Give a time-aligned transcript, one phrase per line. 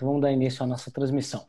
[0.00, 1.44] Então vamos dar início à nossa transmissão.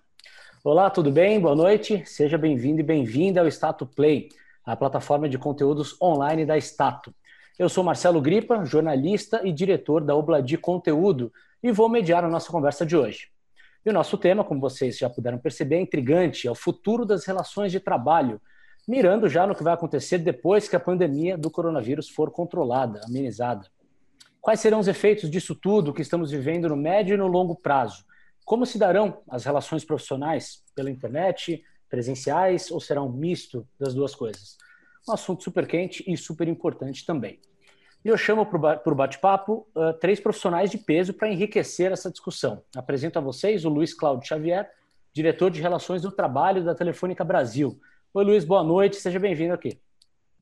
[0.62, 1.40] Olá, tudo bem?
[1.40, 2.04] Boa noite.
[2.06, 4.28] Seja bem-vindo e bem-vinda ao Stato Play,
[4.66, 7.16] a plataforma de conteúdos online da Stato.
[7.58, 11.32] Eu sou Marcelo Gripa, jornalista e diretor da Obladi Conteúdo,
[11.64, 13.30] e vou mediar a nossa conversa de hoje.
[13.86, 17.26] E o nosso tema, como vocês já puderam perceber, é intrigante, é o futuro das
[17.26, 18.42] relações de trabalho,
[18.86, 23.66] mirando já no que vai acontecer depois que a pandemia do coronavírus for controlada, amenizada.
[24.42, 28.11] Quais serão os efeitos disso tudo que estamos vivendo no médio e no longo prazo?
[28.46, 34.16] Como se darão as relações profissionais pela internet, presenciais ou será um misto das duas
[34.16, 34.58] coisas?
[35.08, 37.40] Um assunto super quente e super importante também.
[38.04, 42.64] E eu chamo para o bate-papo uh, três profissionais de peso para enriquecer essa discussão.
[42.76, 44.72] Apresento a vocês o Luiz Cláudio Xavier,
[45.14, 47.80] diretor de Relações do Trabalho da Telefônica Brasil.
[48.14, 49.80] Oi, Luiz, boa noite, seja bem-vindo aqui.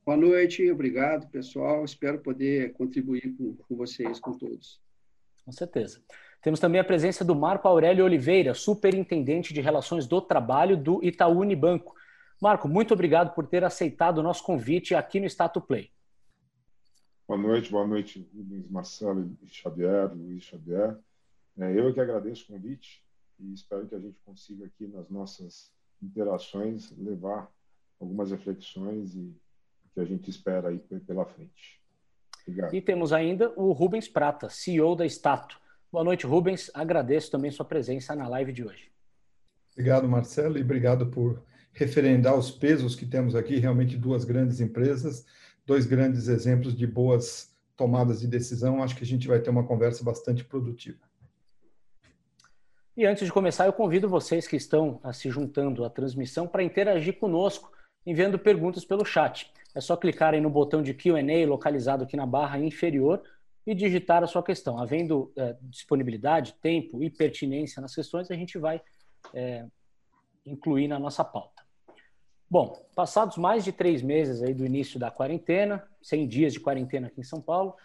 [0.06, 1.84] Boa noite, obrigado, pessoal.
[1.84, 4.80] Espero poder contribuir com, com vocês, com todos.
[5.45, 6.02] Com certeza.
[6.42, 11.40] Temos também a presença do Marco Aurélio Oliveira, superintendente de Relações do Trabalho do Itaú
[11.40, 11.94] Unibanco.
[12.42, 15.92] Marco, muito obrigado por ter aceitado o nosso convite aqui no Status Play.
[17.28, 20.98] Boa noite, boa noite, Rubens Marcelo Xavier, Luiz Xavier.
[21.58, 23.03] É, eu que agradeço o convite
[23.38, 27.52] e espero que a gente consiga aqui nas nossas interações levar
[28.00, 29.36] algumas reflexões e
[29.94, 31.81] que a gente espera aí pela frente.
[32.48, 32.74] Obrigado.
[32.74, 35.59] E temos ainda o Rubens Prata, CEO da Stato.
[35.92, 36.70] Boa noite, Rubens.
[36.73, 38.92] Agradeço também sua presença na live de hoje.
[39.73, 41.42] Obrigado, Marcelo, e obrigado por
[41.73, 45.26] referendar os pesos que temos aqui, realmente duas grandes empresas
[45.70, 48.81] dois grandes exemplos de boas tomadas de decisão.
[48.81, 50.98] Acho que a gente vai ter uma conversa bastante produtiva.
[52.98, 56.64] E antes de começar, eu convido vocês que estão ah, se juntando à transmissão para
[56.64, 57.72] interagir conosco,
[58.03, 59.53] enviando perguntas pelo chat.
[59.75, 63.22] É só clicar aí no botão de Q&A localizado aqui na barra inferior
[63.66, 64.80] e digitar a sua questão.
[64.80, 68.81] Havendo é, disponibilidade, tempo e pertinência nas questões, a gente vai
[69.34, 69.66] é,
[70.46, 71.64] incluir na nossa pauta.
[72.50, 77.08] Bom, passados mais de três meses aí do início da quarentena, 100 dias de quarentena
[77.08, 77.75] aqui em São Paulo,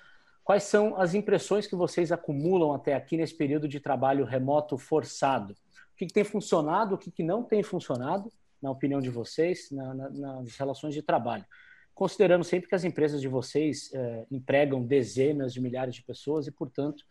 [0.43, 5.53] quais são as impressões que vocês acumulam até aqui nesse período de trabalho remoto forçado?
[5.53, 9.71] O que, que tem funcionado, o que, que não tem funcionado, na opinião de vocês,
[9.71, 11.45] na, na, nas relações de trabalho?
[11.95, 16.51] Considerando sempre que as empresas de vocês eh, empregam dezenas de milhares de pessoas e,
[16.51, 17.05] portanto,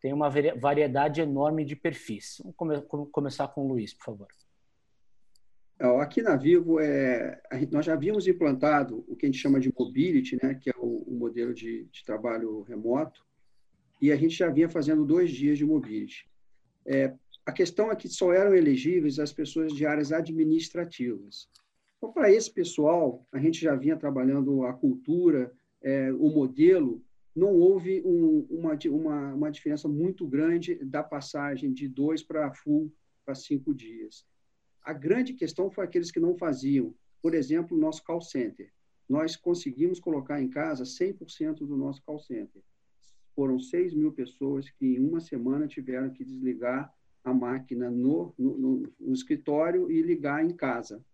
[0.00, 2.42] tem uma variedade enorme de perfis.
[2.58, 4.28] Vamos come começar com o Luiz, por favor.
[6.00, 7.38] Aqui na Vivo, é,
[7.70, 11.04] nós já havíamos implantado o que a gente chama de mobility, né, que é o,
[11.06, 13.22] o modelo de, de, trabalho remoto,
[14.00, 16.26] e a gente já vinha fazendo dois dias de mobility.
[16.86, 17.12] É,
[17.44, 21.48] a questão é que só eram elegíveis as pessoas de áreas administrativas.
[21.96, 25.52] Então, para esse pessoal, a gente já vinha trabalhando a cultura,
[25.82, 27.02] é, o modelo,
[27.34, 32.92] não houve um, uma, uma, uma diferença muito grande da passagem de dois para full
[33.24, 34.24] para cinco dias.
[34.82, 36.94] A grande questão foi aqueles que não faziam.
[37.20, 38.72] Por exemplo, o nosso call center.
[39.08, 42.62] Nós conseguimos colocar em casa 100% do nosso call center.
[43.34, 46.92] Foram 6 mil pessoas que em uma semana tiveram que desligar
[47.22, 51.04] a máquina no, no, no, no escritório e ligar em casa.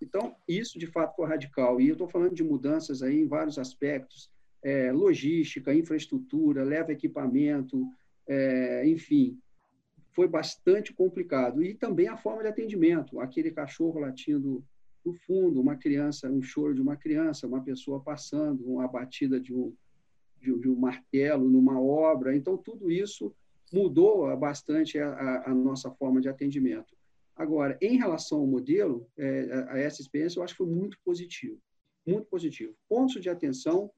[0.00, 1.80] Então, isso de fato foi radical.
[1.80, 4.30] E eu estou falando de mudanças aí em vários aspectos,
[4.62, 7.86] é, logística, infraestrutura, leva equipamento,
[8.26, 9.38] é, enfim,
[10.12, 11.62] foi bastante complicado.
[11.62, 14.64] E também a forma de atendimento, aquele cachorro latindo
[15.04, 19.54] no fundo, uma criança, um choro de uma criança, uma pessoa passando, uma batida de
[19.54, 19.72] um,
[20.40, 22.36] de, um martelo numa obra.
[22.36, 23.34] Então, tudo isso
[23.72, 26.96] mudou bastante a, a, nossa forma de atendimento.
[27.38, 31.58] Agora, em relação ao modelo, é, a essa experiência, eu acho que foi muito positivo.
[32.06, 32.74] Muito positivo.
[32.88, 33.90] Pontos de atenção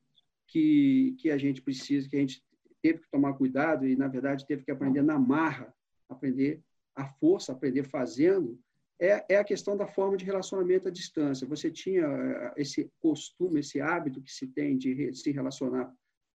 [0.46, 2.44] que, que a gente precisa, que a gente
[2.82, 5.74] teve que tomar cuidado e, na verdade, teve que aprender na marra
[6.10, 6.62] aprender
[6.94, 8.58] a força, aprender fazendo,
[9.00, 11.46] é, é a questão da forma de relacionamento à distância.
[11.46, 15.90] Você tinha eh, esse costume, esse hábito que se tem de se relacionar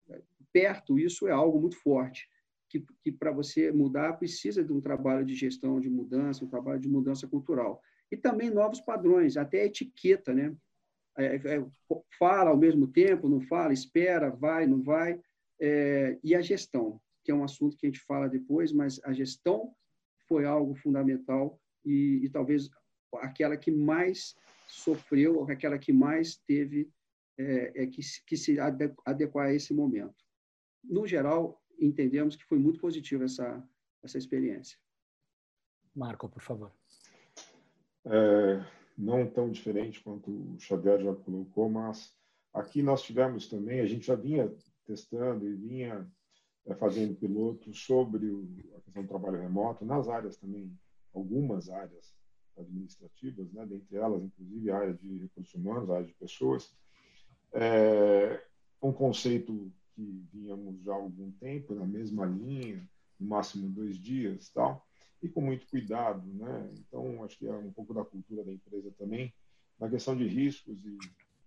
[0.08, 0.22] eh,
[0.52, 2.28] perto, isso é algo muito forte,
[2.80, 6.80] que, que para você mudar precisa de um trabalho de gestão de mudança, um trabalho
[6.80, 7.80] de mudança cultural.
[8.10, 10.54] E também novos padrões, até a etiqueta, né?
[11.18, 11.66] É, é,
[12.18, 15.20] fala ao mesmo tempo, não fala, espera, vai, não vai.
[15.60, 19.12] É, e a gestão que é um assunto que a gente fala depois, mas a
[19.12, 19.74] gestão
[20.28, 22.68] foi algo fundamental e, e talvez
[23.16, 24.34] aquela que mais
[24.66, 26.90] sofreu, aquela que mais teve
[27.38, 28.58] é, é que, que, se
[29.04, 30.14] adequar a esse momento.
[30.82, 33.62] No geral, entendemos que foi muito positiva essa,
[34.02, 34.78] essa experiência.
[35.94, 36.72] Marco, por favor.
[38.04, 38.64] É,
[38.96, 42.14] não tão diferente quanto o Xavier já colocou, mas
[42.52, 44.52] aqui nós tivemos também, a gente já vinha
[44.84, 46.10] testando e vinha
[46.66, 50.72] é, fazendo pilotos sobre o, a questão do trabalho remoto, nas áreas também,
[51.14, 52.14] algumas áreas
[52.56, 56.74] administrativas, né, dentre elas, inclusive, a área de recursos humanos, a área de pessoas.
[57.52, 58.42] É,
[58.82, 64.48] um conceito que vínhamos já há algum tempo, na mesma linha, no máximo dois dias
[64.50, 64.86] tal,
[65.22, 66.26] e com muito cuidado.
[66.34, 66.70] Né?
[66.78, 69.32] Então, acho que é um pouco da cultura da empresa também,
[69.78, 70.98] na questão de riscos e,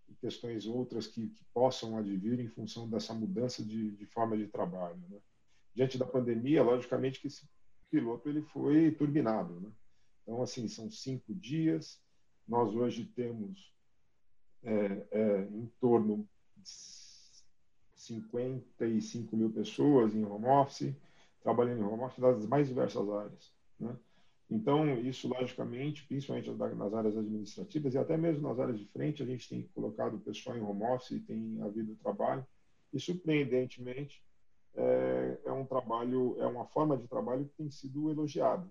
[0.09, 4.47] e questões outras que, que, possam advir em função dessa mudança de, de forma de
[4.47, 5.01] trabalho.
[5.09, 5.19] Né?
[5.73, 7.47] Diante da pandemia, logicamente que esse
[7.89, 9.59] piloto ele foi turbinado.
[9.59, 9.69] Né?
[10.23, 12.01] Então, assim, são cinco dias.
[12.47, 13.73] Nós hoje temos
[14.63, 16.27] é, é, em torno
[16.57, 17.04] de
[17.95, 20.93] 55 mil pessoas em home office,
[21.41, 23.53] trabalhando em home office das mais diversas áreas.
[23.79, 23.95] Né?
[24.49, 29.25] Então, isso, logicamente, principalmente nas áreas administrativas e até mesmo nas áreas de frente, a
[29.25, 32.45] gente tem colocado o pessoal em home office e tem havido trabalho.
[32.93, 34.23] E, surpreendentemente,
[34.75, 38.69] é, é um trabalho, é uma forma de trabalho que tem sido elogiada.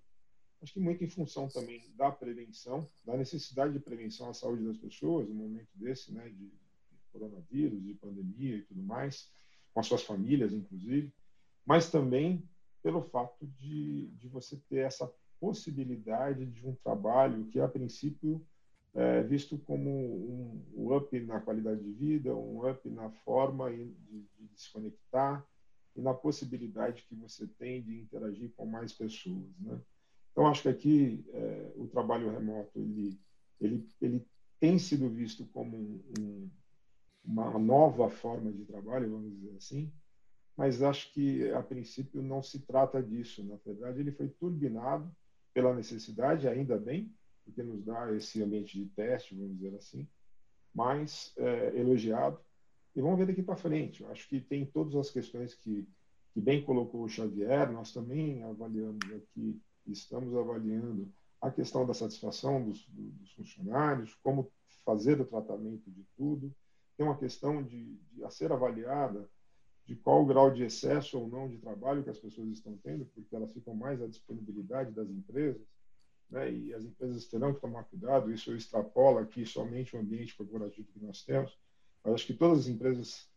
[0.62, 4.78] Acho que muito em função também da prevenção, da necessidade de prevenção à saúde das
[4.78, 6.50] pessoas, no momento desse, né, de,
[7.14, 9.30] coronavírus, de pandemia e tudo mais,
[9.72, 11.12] com as suas famílias, inclusive,
[11.64, 12.46] mas também
[12.82, 18.44] pelo fato de, de você ter essa possibilidade de um trabalho que, a princípio,
[18.94, 19.90] é visto como
[20.76, 25.44] um, up na qualidade de vida, um up na forma de, de, se conectar
[25.96, 29.80] e na possibilidade que você tem de interagir com mais pessoas, né?
[30.30, 33.18] Então, acho que aqui é, o trabalho remoto ele,
[33.60, 34.26] ele, ele
[34.60, 35.76] tem sido visto como
[36.18, 36.50] um,
[37.24, 39.92] uma nova forma de trabalho, vamos dizer assim,
[40.56, 43.42] mas acho que a princípio não se trata disso.
[43.42, 45.10] Na verdade, ele foi turbinado
[45.52, 47.12] pela necessidade, ainda bem,
[47.44, 50.08] porque nos dá esse ambiente de teste, vamos dizer assim,
[50.74, 52.38] mas é, elogiado.
[52.94, 54.02] E vamos ver daqui para frente.
[54.02, 55.86] Eu acho que tem todas as questões que,
[56.32, 62.64] que bem colocou o Xavier, nós também avaliamos aqui, estamos avaliando a questão da satisfação
[62.64, 64.50] dos, dos funcionários, como
[64.84, 66.54] fazer o tratamento de tudo.
[66.96, 69.28] Tem uma questão de, de a ser avaliada
[69.86, 73.04] de qual o grau de excesso ou não de trabalho que as pessoas estão tendo,
[73.06, 75.60] porque elas ficam mais à disponibilidade das empresas,
[76.30, 76.50] né?
[76.50, 78.32] e as empresas terão que tomar cuidado.
[78.32, 81.58] Isso extrapola aqui somente o ambiente corporativo que nós temos,
[82.02, 83.28] mas acho que todas as empresas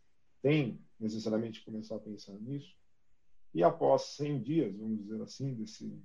[0.41, 2.75] têm necessariamente que começar a pensar nisso.
[3.53, 6.01] E após 100 dias, vamos dizer assim, desse,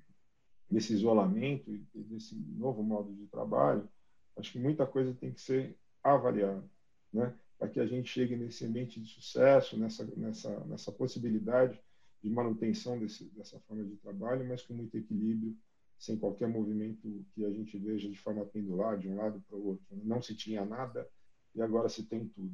[0.69, 3.88] desse isolamento e desse novo modo de trabalho,
[4.37, 6.64] acho que muita coisa tem que ser avaliada,
[7.12, 7.37] né?
[7.62, 11.81] Para que a gente chegue nesse ambiente de sucesso, nessa, nessa, nessa possibilidade
[12.20, 15.56] de manutenção desse, dessa forma de trabalho, mas com muito equilíbrio,
[15.97, 19.64] sem qualquer movimento que a gente veja de forma pendular, de um lado para o
[19.64, 19.87] outro.
[19.93, 21.09] Não se tinha nada
[21.55, 22.53] e agora se tem tudo.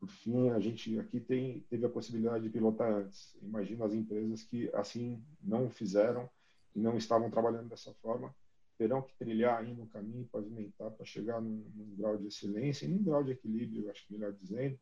[0.00, 3.36] Por fim, a gente aqui tem, teve a possibilidade de pilotar antes.
[3.40, 6.28] Imagino as empresas que assim não fizeram
[6.74, 8.34] e não estavam trabalhando dessa forma
[8.76, 12.88] terão que trilhar aí no caminho, pavimentar para chegar num, num, grau de excelência e
[12.88, 14.78] num grau de equilíbrio, acho que melhor dizendo,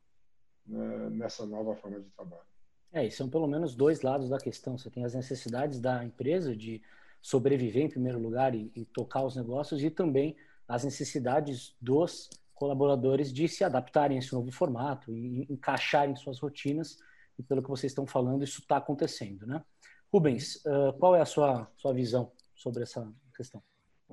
[0.67, 2.47] né, nessa nova forma de trabalho.
[2.93, 4.77] É, e são pelo menos dois lados da questão.
[4.77, 6.83] Você tem as necessidades da empresa de
[7.21, 10.37] sobreviver em primeiro lugar e, e tocar os negócios e também
[10.69, 16.99] as necessidades dos colaboradores de se adaptarem a esse novo formato e encaixarem suas rotinas.
[17.39, 19.65] E pelo que vocês estão falando, isso está acontecendo, né?
[20.13, 23.63] Rubens, uh, qual é a sua, sua visão sobre essa questão?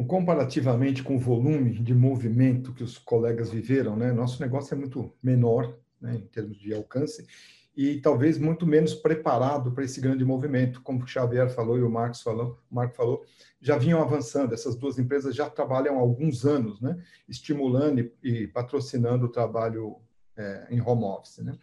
[0.10, 5.14] Comparativamente com o volume de movimento que os colegas viveram, né, nosso negócio é muito
[5.22, 7.28] menor né, em termos de alcance
[7.78, 11.90] e talvez muito menos preparado para esse grande movimento, como o Xavier falou e o
[11.90, 13.24] Marcos falou, o Marco falou,
[13.62, 14.54] já vinham avançando.
[14.54, 16.98] Essas duas empresas já trabalham há alguns anos, né,
[17.28, 19.98] estimulando e, e patrocinando o trabalho
[20.36, 21.38] é, em home office.
[21.38, 21.54] Né.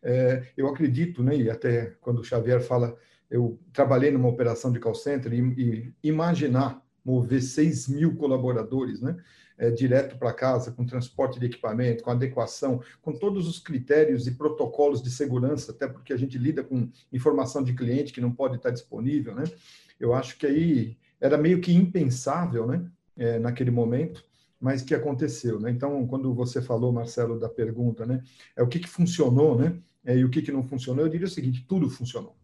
[0.00, 2.96] É, eu acredito, né, e até quando o Xavier fala,
[3.28, 9.16] eu trabalhei numa operação de call center e, e imaginar mover 6 mil colaboradores, né?
[9.58, 14.32] É, direto para casa, com transporte de equipamento, com adequação, com todos os critérios e
[14.32, 18.56] protocolos de segurança, até porque a gente lida com informação de cliente que não pode
[18.56, 19.44] estar disponível, né?
[19.98, 22.84] Eu acho que aí era meio que impensável, né?
[23.16, 24.22] É, naquele momento,
[24.60, 25.70] mas que aconteceu, né?
[25.70, 28.22] Então, quando você falou, Marcelo, da pergunta, né?
[28.54, 29.78] É o que, que funcionou, né?
[30.04, 32.36] É, e o que, que não funcionou, eu diria o seguinte: tudo funcionou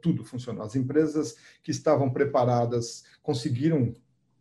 [0.00, 0.62] tudo funcionou.
[0.62, 3.92] As empresas que estavam preparadas conseguiram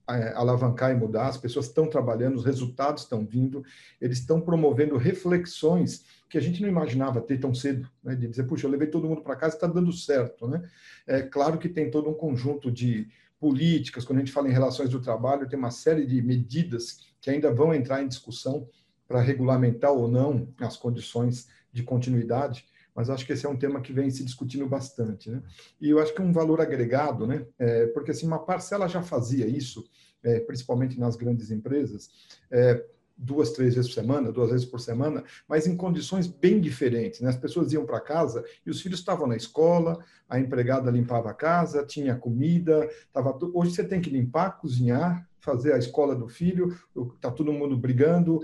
[0.10, 3.64] é, alavancar e mudar, as pessoas estão trabalhando, os resultados estão vindo,
[4.02, 8.16] eles estão promovendo reflexões que a gente não imaginava ter tão cedo, né?
[8.16, 10.48] de dizer, puxa, eu levei todo mundo para casa, está dando certo.
[10.48, 10.68] Né?
[11.08, 13.08] É claro que tem todo um conjunto de
[13.40, 17.30] políticas, quando a gente fala em relações do trabalho, tem uma série de medidas que
[17.30, 18.68] ainda vão entrar em discussão
[19.08, 23.82] para regulamentar ou não as condições de continuidade, mas acho que esse é um tema
[23.82, 25.30] que vem se discutindo bastante.
[25.30, 25.42] Né?
[25.82, 27.46] E eu acho que um valor agregado, né?
[27.58, 29.84] É, porque assim, uma parcela já fazia isso,
[30.24, 32.10] é, principalmente nas grandes empresas,
[32.52, 32.84] é,
[33.18, 37.22] duas, três vezes por semana, duas vezes por semana, mas em condições bem diferentes.
[37.22, 37.30] Né?
[37.30, 41.34] As pessoas iam para casa e os filhos estavam na escola, a empregada limpava a
[41.34, 46.78] casa, tinha comida, tava hoje você tem que limpar, cozinhar, fazer a escola do filho,
[47.16, 48.40] está todo mundo brigando,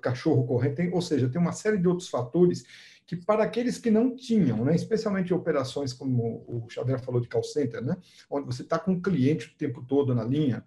[0.00, 2.64] cachorro correndo, tem, ou seja, tem uma série de outros fatores
[3.06, 7.42] que para aqueles que não tinham, né, especialmente operações como o Xavier falou de call
[7.42, 7.96] center, né,
[8.30, 10.64] onde você está com o cliente o tempo todo na linha,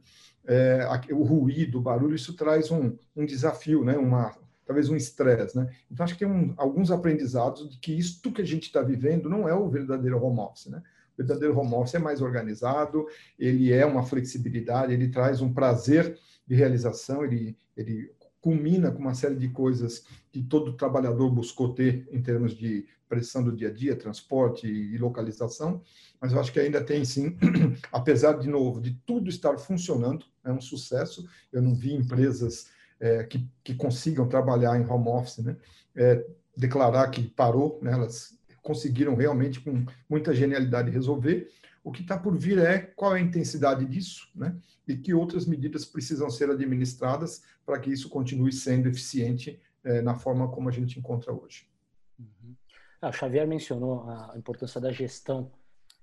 [0.47, 3.97] é, o ruído, o barulho, isso traz um, um desafio, né?
[3.97, 5.57] uma, talvez um estresse.
[5.57, 5.69] Né?
[5.91, 9.29] Então, acho que tem um, alguns aprendizados de que isto que a gente está vivendo
[9.29, 10.67] não é o verdadeiro home office.
[10.67, 10.81] Né?
[11.13, 13.07] O verdadeiro home office é mais organizado,
[13.39, 18.11] ele é uma flexibilidade, ele traz um prazer de realização, ele, ele
[18.45, 23.43] culmina com uma série de coisas que todo trabalhador buscou ter em termos de pressão
[23.43, 25.81] do dia a dia, transporte e localização,
[26.21, 27.35] mas eu acho que ainda tem sim,
[27.91, 31.27] apesar de novo de tudo estar funcionando, é um sucesso.
[31.51, 32.67] Eu não vi empresas
[32.99, 35.57] é, que, que consigam trabalhar em home office, né,
[35.95, 36.23] é,
[36.55, 41.49] declarar que parou, né, elas conseguiram realmente com muita genialidade resolver.
[41.85, 44.57] O que está por vir é qual é a intensidade disso, né?
[44.87, 50.15] E que outras medidas precisam ser administradas para que isso continue sendo eficiente é, na
[50.15, 51.69] forma como a gente encontra hoje.
[52.17, 52.55] Uhum.
[52.99, 55.51] Ah, o Xavier mencionou a importância da gestão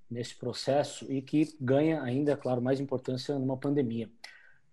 [0.09, 4.09] nesse processo e que ganha ainda, claro, mais importância numa pandemia.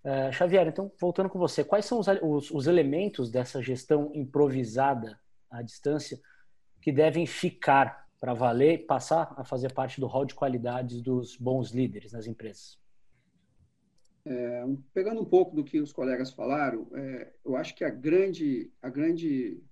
[0.03, 5.19] Uh, Xavier, então, voltando com você, quais são os, os, os elementos dessa gestão improvisada
[5.49, 6.21] à distância
[6.79, 11.71] que devem ficar para valer passar a fazer parte do rol de qualidades dos bons
[11.71, 12.77] líderes nas empresas?
[14.25, 18.71] É, pegando um pouco do que os colegas falaram, é, eu acho que a grande,
[18.81, 19.63] a grande,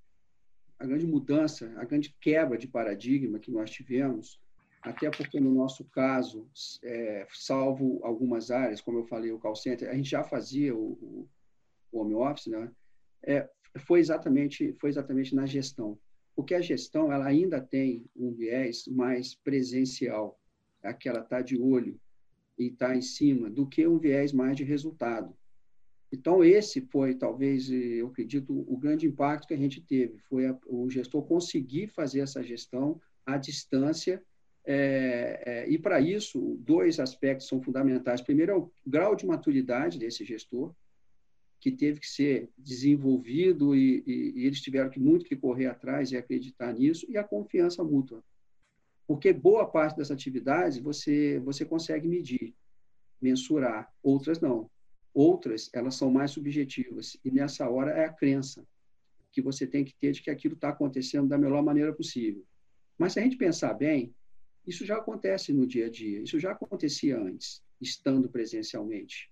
[0.79, 4.39] a grande mudança, a grande quebra de paradigma que nós tivemos,
[4.81, 6.49] até porque no nosso caso,
[6.83, 11.27] é, salvo algumas áreas, como eu falei, o call center, a gente já fazia o,
[11.91, 12.71] o home office, né?
[13.23, 13.49] É,
[13.79, 15.99] foi exatamente, foi exatamente na gestão
[16.37, 20.39] porque a gestão ela ainda tem um viés mais presencial,
[20.83, 21.99] aquela está de olho
[22.59, 25.35] e está em cima, do que um viés mais de resultado.
[26.11, 30.55] Então, esse foi, talvez, eu acredito, o grande impacto que a gente teve, foi a,
[30.67, 34.23] o gestor conseguir fazer essa gestão à distância,
[34.63, 38.21] é, é, e para isso, dois aspectos são fundamentais.
[38.21, 40.71] Primeiro é o grau de maturidade desse gestor,
[41.59, 46.11] que teve que ser desenvolvido e, e, e, eles tiveram que muito que correr atrás
[46.11, 48.23] e acreditar nisso e a confiança mútua.
[49.07, 52.53] Porque boa parte das atividades você você consegue medir
[53.21, 54.69] mensurar outras não.
[55.13, 58.65] Outras elas são mais subjetivas e nessa hora é a crença
[59.31, 62.45] que você tem que ter de que aquilo está acontecendo da melhor maneira possível.
[62.97, 64.13] Mas se a gente pensar bem
[64.65, 69.31] isso já acontece no dia a dia isso já acontecia antes estando presencialmente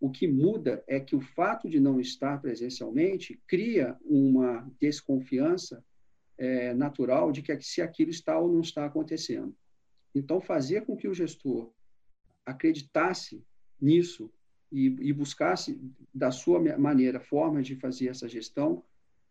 [0.00, 5.82] o que muda é que o fato de não estar presencialmente cria uma desconfiança
[6.38, 9.56] é, natural de que se aquilo está ou não está acontecendo.
[10.14, 11.72] Então, fazer com que o gestor
[12.44, 13.42] acreditasse
[13.80, 14.30] nisso
[14.70, 15.80] e, e buscasse,
[16.14, 18.82] da sua maneira, formas de fazer essa gestão,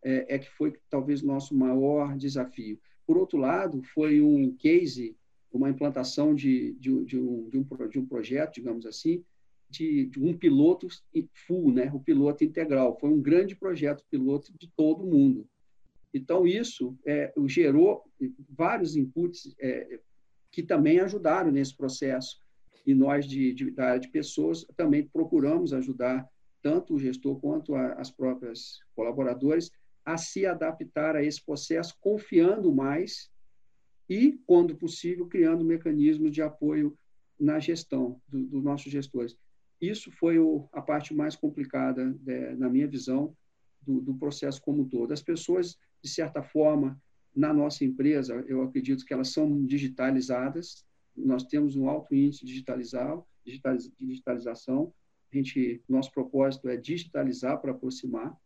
[0.02, 2.78] é, é que foi talvez nosso maior desafio.
[3.06, 5.16] Por outro lado, foi um case,
[5.52, 9.24] uma implantação de, de, de, um, de, um, de um projeto, digamos assim,
[9.68, 10.86] de, de, um piloto
[11.46, 11.90] full, né?
[11.92, 12.98] o piloto integral.
[12.98, 15.48] Foi um grande projeto piloto de todo mundo.
[16.14, 18.04] Então, isso é, gerou
[18.48, 20.00] vários inputs é,
[20.50, 22.40] que também ajudaram nesse processo.
[22.86, 26.26] E nós, de, de, da área de pessoas, também procuramos ajudar
[26.62, 29.70] tanto o gestor quanto a, as próprias colaboradores
[30.04, 33.28] a se adaptar a esse processo, confiando mais
[34.08, 36.96] e, quando possível, criando mecanismos de apoio
[37.38, 39.36] na gestão dos do nossos gestores.
[39.80, 43.36] Isso foi o, a parte mais complicada, né, na minha visão,
[43.82, 45.12] do, do, processo como um todo.
[45.12, 47.00] As pessoas, de certa forma,
[47.34, 52.52] na nossa empresa, eu acredito que elas são digitalizadas, nós temos um alto índice de
[52.52, 54.92] digitalizar, digitaliz, digitalização.
[55.32, 58.36] A gente, nosso propósito é digitalizar para aproximar,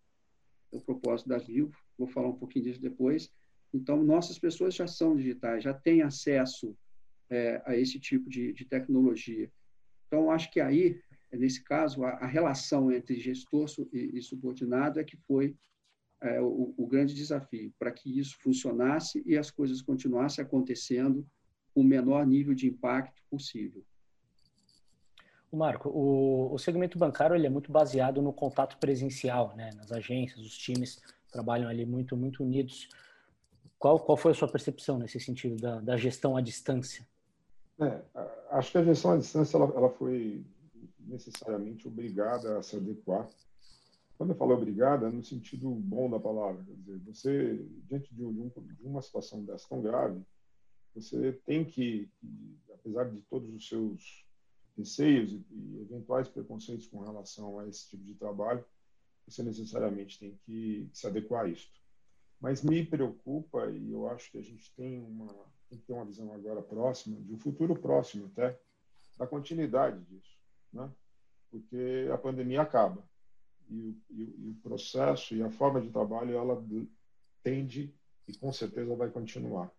[0.73, 3.31] é o propósito da Vivo, vou falar um pouquinho disso depois.
[3.73, 6.77] Então, nossas pessoas já são digitais, já têm acesso
[7.29, 9.51] é, a esse tipo de, de tecnologia.
[10.07, 11.01] Então, acho que aí
[11.39, 15.57] nesse caso, a, a relação entre gestor e, e, subordinado é que foi
[16.21, 21.27] é, o, o, grande desafio, para que isso funcionasse e as coisas continuassem acontecendo
[21.73, 23.85] com o menor nível de impacto possível.
[25.51, 29.71] O Marco, o, o segmento bancário ele é muito baseado no contato presencial, né?
[29.75, 32.89] nas agências, os times trabalham ali muito, muito unidos.
[33.79, 37.07] Qual, qual foi a sua percepção nesse sentido da, da gestão à distância?
[37.81, 38.01] É,
[38.51, 40.45] acho que a gestão à distância ela, ela foi
[41.11, 43.29] necessariamente obrigada a se adequar.
[44.17, 48.25] Quando eu falo obrigada, é no sentido bom da palavra, quer dizer, você, diante de,
[48.25, 50.23] um, de uma situação dessa tão grave,
[50.95, 52.09] você tem que,
[52.75, 54.27] apesar de todos os seus
[54.77, 58.65] receios e, eventuais preconceitos com relação a esse tipo de trabalho,
[59.27, 61.81] você necessariamente tem que se adequar a isto.
[62.41, 65.33] Mas me preocupa, e eu acho que a gente tem, uma,
[65.69, 68.59] tem que ter uma visão agora próxima, de um futuro próximo até,
[69.19, 70.40] da continuidade disso.
[70.73, 70.91] Né?
[71.51, 73.03] Porque a pandemia acaba.
[73.69, 76.63] E o, e, e o processo e a forma de trabalho, ela
[77.43, 77.95] tende
[78.27, 79.71] e com certeza vai continuar.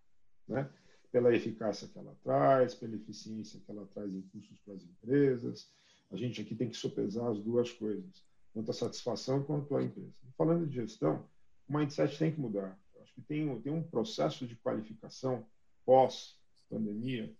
[0.48, 0.70] Né?
[1.12, 5.70] Pela eficácia que ela traz, pela eficiência que ela traz em custos para as empresas.
[6.10, 10.14] A gente aqui tem que sopesar as duas coisas, tanto a satisfação quanto a empresa.
[10.38, 11.26] Falando de gestão,
[11.68, 12.78] o mindset tem que mudar.
[12.94, 15.46] Eu acho que tem, tem um processo de qualificação
[15.86, 17.34] pós-pandemia,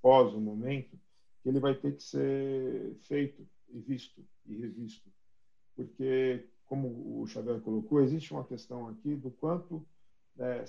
[0.00, 0.98] pós o momento,
[1.44, 5.08] que ele vai ter que ser feito e visto e revisto.
[5.76, 9.86] Porque, como o Xavier colocou, existe uma questão aqui do quanto
[10.34, 10.64] né,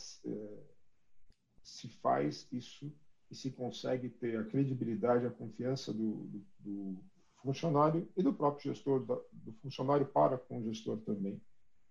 [1.63, 2.93] se faz isso
[3.31, 7.03] e se consegue ter a credibilidade, a confiança do, do, do
[7.41, 11.41] funcionário e do próprio gestor, do funcionário para com o gestor também.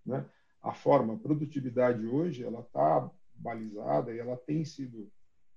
[0.07, 0.29] Né?
[0.65, 5.13] a forma, a produtividade hoje, ela está balizada e ela tem sido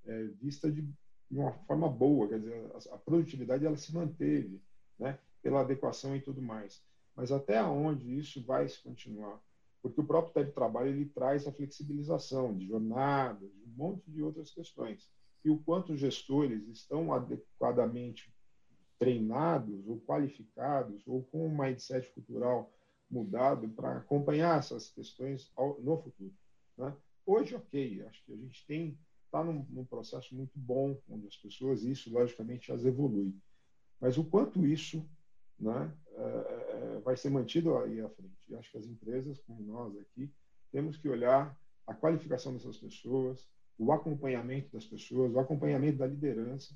[0.05, 0.85] é, vista de,
[1.29, 4.61] de, uma forma boa, quer dizer, a, produtividade ela se manteve,
[4.97, 6.81] né, pela adequação e tudo mais.
[7.15, 9.41] Mas até onde isso vai se continuar?
[9.81, 14.51] Porque o próprio teletrabalho ele traz a flexibilização de jornadas, de um monte de outras
[14.51, 15.09] questões.
[15.43, 18.33] E o quanto os gestores estão adequadamente
[18.99, 22.71] treinados ou qualificados ou com um mindset cultural
[23.09, 26.33] mudado para acompanhar essas questões ao, no futuro.
[26.77, 26.95] Né?
[27.25, 28.97] Hoje, ok, acho que a gente tem
[29.37, 33.33] está num, num, processo muito bom onde as pessoas isso logicamente as evolui,
[33.99, 35.07] mas o quanto isso
[35.59, 38.33] né, é, é, vai ser mantido aí à frente.
[38.49, 40.31] E acho que as empresas, como nós aqui,
[40.71, 43.47] temos que olhar a qualificação dessas pessoas,
[43.77, 46.75] o acompanhamento das pessoas, o acompanhamento da liderança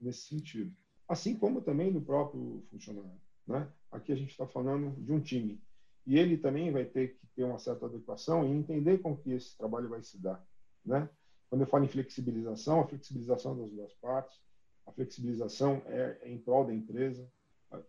[0.00, 0.74] nesse sentido,
[1.08, 3.20] assim como também do próprio funcionário.
[3.46, 3.68] Né?
[3.90, 5.60] Aqui a gente está falando de um time
[6.04, 9.56] e ele também vai ter que ter uma certa adequação e entender com que esse
[9.56, 10.44] trabalho vai se dar,
[10.84, 11.08] né?
[11.48, 14.38] Quando eu falo em flexibilização, a flexibilização das duas partes,
[14.86, 17.28] a flexibilização é, é em prol da empresa,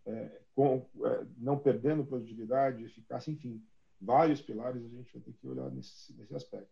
[0.06, 3.64] é, com, é, não perdendo produtividade, eficácia, enfim,
[4.02, 6.70] vários pilares a gente vai ter que olhar nesse, nesse aspecto.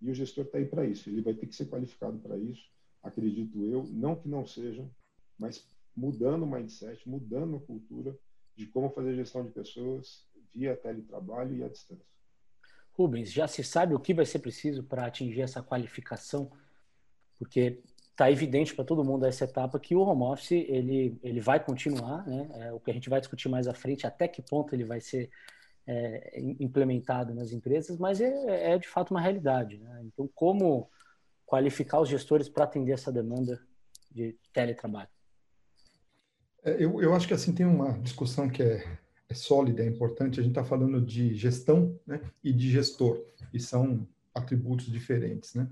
[0.00, 2.64] E o gestor está aí para isso, ele vai ter que ser qualificado para isso,
[3.02, 4.88] acredito eu, não que não seja,
[5.38, 8.16] mas mudando o mindset, mudando a cultura
[8.56, 12.17] de como fazer gestão de pessoas via teletrabalho e à distância.
[12.98, 16.50] Rubens, já se sabe o que vai ser preciso para atingir essa qualificação?
[17.38, 17.80] Porque
[18.10, 22.26] está evidente para todo mundo essa etapa que o home office ele, ele vai continuar,
[22.26, 22.48] né?
[22.54, 25.00] É o que a gente vai discutir mais à frente, até que ponto ele vai
[25.00, 25.30] ser
[25.86, 29.78] é, implementado nas empresas, mas é, é, de fato uma realidade.
[29.78, 30.02] Né?
[30.04, 30.90] Então, como
[31.46, 33.58] qualificar os gestores para atender essa demanda
[34.10, 35.08] de teletrabalho?
[36.62, 40.40] É, eu, eu acho que assim tem uma discussão que é é sólida, é importante,
[40.40, 45.54] a gente está falando de gestão né, e de gestor, e são atributos diferentes.
[45.54, 45.68] Né?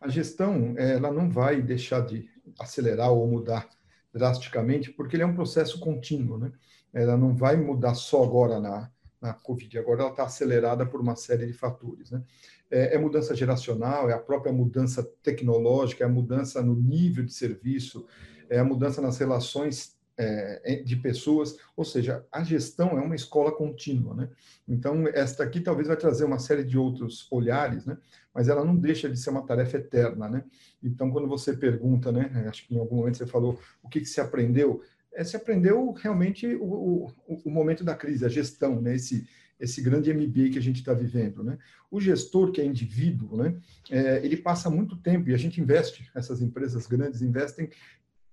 [0.00, 3.68] A gestão, ela não vai deixar de acelerar ou mudar
[4.12, 6.38] drasticamente, porque ele é um processo contínuo.
[6.38, 6.52] Né?
[6.92, 8.90] Ela não vai mudar só agora na,
[9.20, 12.10] na Covid, agora ela está acelerada por uma série de fatores.
[12.10, 12.22] Né?
[12.70, 17.32] É, é, mudança geracional, é a própria mudança tecnológica, é a mudança no nível de
[17.32, 18.04] serviço,
[18.50, 23.52] é a mudança nas relações é, de pessoas, ou seja, a gestão é uma escola
[23.52, 24.28] contínua, né?
[24.66, 27.98] Então, esta aqui talvez vai trazer uma série de outros olhares, né?
[28.34, 30.44] Mas ela não deixa de ser uma tarefa eterna, né?
[30.82, 32.30] Então, quando você pergunta, né?
[32.48, 35.92] Acho que em algum momento você falou o que, que se aprendeu, é, se aprendeu
[35.92, 38.94] realmente o, o, o momento da crise, a gestão, né?
[38.94, 39.26] Esse,
[39.60, 41.58] esse grande MBA que a gente está vivendo, né?
[41.90, 43.54] O gestor que é indivíduo, né?
[43.90, 47.70] É, ele passa muito tempo e a gente investe, essas empresas grandes investem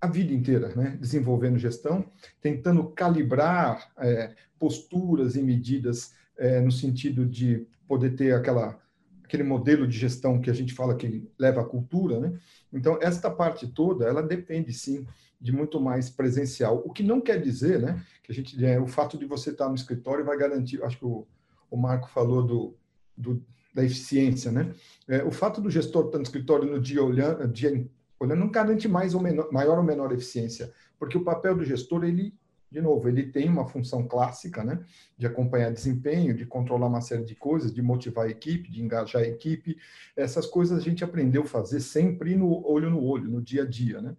[0.03, 0.97] a vida inteira, né?
[0.99, 2.05] desenvolvendo gestão,
[2.41, 8.77] tentando calibrar é, posturas e medidas é, no sentido de poder ter aquela,
[9.23, 12.19] aquele modelo de gestão que a gente fala que leva à cultura.
[12.19, 12.37] Né?
[12.73, 15.07] Então, esta parte toda, ela depende, sim,
[15.39, 16.83] de muito mais presencial.
[16.85, 19.69] O que não quer dizer né, que a gente, é, o fato de você estar
[19.69, 21.25] no escritório vai garantir, acho que o,
[21.71, 22.75] o Marco falou do,
[23.15, 23.41] do
[23.73, 24.71] da eficiência, né?
[25.07, 27.83] É, o fato do gestor estar no escritório no dia olhando, dia
[28.23, 32.03] olhando não garante mais ou menor, maior ou menor eficiência, porque o papel do gestor
[32.03, 32.33] ele
[32.73, 34.83] de novo, ele tem uma função clássica, né,
[35.15, 39.21] de acompanhar desempenho, de controlar uma série de coisas, de motivar a equipe, de engajar
[39.21, 39.77] a equipe.
[40.15, 43.65] Essas coisas a gente aprendeu a fazer sempre no olho no olho, no dia a
[43.65, 44.17] dia, né?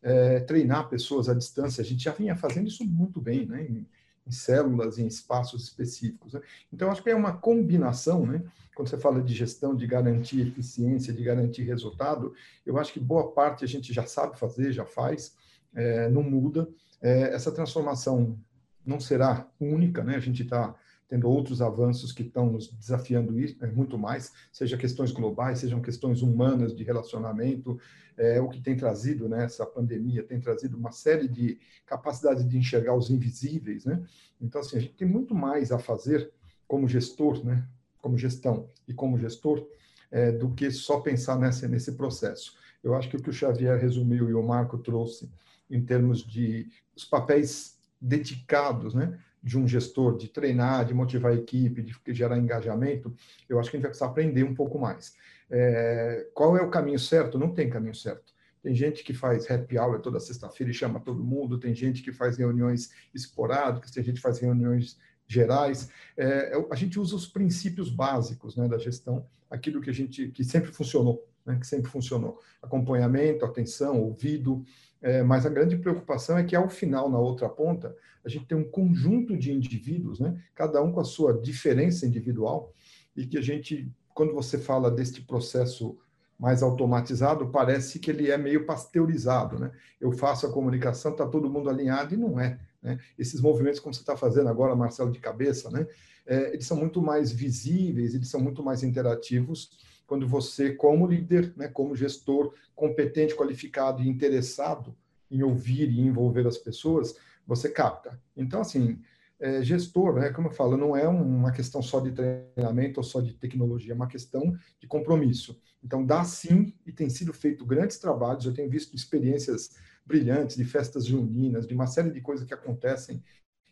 [0.00, 3.64] É, treinar pessoas à distância, a gente já vinha fazendo isso muito bem, né?
[3.64, 3.84] Em,
[4.26, 6.32] em células, em espaços específicos.
[6.32, 6.40] Né?
[6.72, 8.42] Então, acho que é uma combinação, né?
[8.74, 12.34] Quando você fala de gestão, de garantir eficiência, de garantir resultado,
[12.64, 15.34] eu acho que boa parte a gente já sabe fazer, já faz,
[15.74, 16.68] é, não muda
[17.00, 18.38] é, essa transformação
[18.84, 20.16] não será única, né?
[20.16, 20.74] A gente está
[21.08, 25.80] tendo outros avanços que estão nos desafiando isso, é, muito mais, seja questões globais, sejam
[25.80, 27.78] questões humanas de relacionamento,
[28.16, 32.56] é, o que tem trazido, né, essa pandemia tem trazido uma série de capacidades de
[32.56, 34.02] enxergar os invisíveis, né?
[34.40, 36.32] Então, assim, a gente tem muito mais a fazer
[36.66, 37.66] como gestor, né,
[37.98, 39.66] como gestão e como gestor,
[40.10, 42.56] é, do que só pensar nessa, nesse processo.
[42.82, 45.30] Eu acho que o que o Xavier resumiu e o Marco trouxe
[45.68, 51.36] em termos de os papéis dedicados, né, de um gestor, de treinar, de motivar a
[51.36, 53.14] equipe, de gerar engajamento,
[53.48, 55.14] eu acho que a gente vai precisar aprender um pouco mais.
[55.48, 57.38] É, qual é o caminho certo?
[57.38, 58.34] Não tem caminho certo.
[58.60, 62.10] Tem gente que faz happy hour toda sexta-feira e chama todo mundo, tem gente que
[62.10, 65.90] faz reuniões esporádicas, tem gente que faz reuniões gerais.
[66.16, 70.42] É, a gente usa os princípios básicos né, da gestão, aquilo que a gente que
[70.42, 72.40] sempre funcionou, né, que sempre funcionou.
[72.60, 74.64] Acompanhamento, atenção, ouvido,
[75.06, 78.58] é, mas a grande preocupação é que, ao final, na outra ponta, a gente tem
[78.58, 82.74] um conjunto de indivíduos, né, cada um com a sua diferença individual,
[83.16, 85.96] e que a gente, quando você fala deste processo
[86.36, 89.60] mais automatizado, parece que ele é meio pasteurizado.
[89.60, 89.70] Né?
[90.00, 92.58] Eu faço a comunicação, está todo mundo alinhado, e não é.
[92.82, 92.98] Né?
[93.16, 95.86] Esses movimentos, como você está fazendo agora, Marcelo, de cabeça, né?
[96.26, 99.70] É, eles são muito mais visíveis, eles são muito mais interativos,
[100.06, 104.96] quando você, como líder, né, como gestor competente, qualificado e interessado
[105.30, 107.16] em ouvir e envolver as pessoas,
[107.46, 108.20] você capta.
[108.36, 109.00] Então, assim,
[109.38, 113.20] é, gestor, né, como eu falo, não é uma questão só de treinamento ou só
[113.20, 115.60] de tecnologia, é uma questão de compromisso.
[115.82, 119.70] Então, dá sim, e tem sido feito grandes trabalhos, eu tenho visto experiências
[120.04, 123.22] brilhantes de festas juninas, de uma série de coisas que acontecem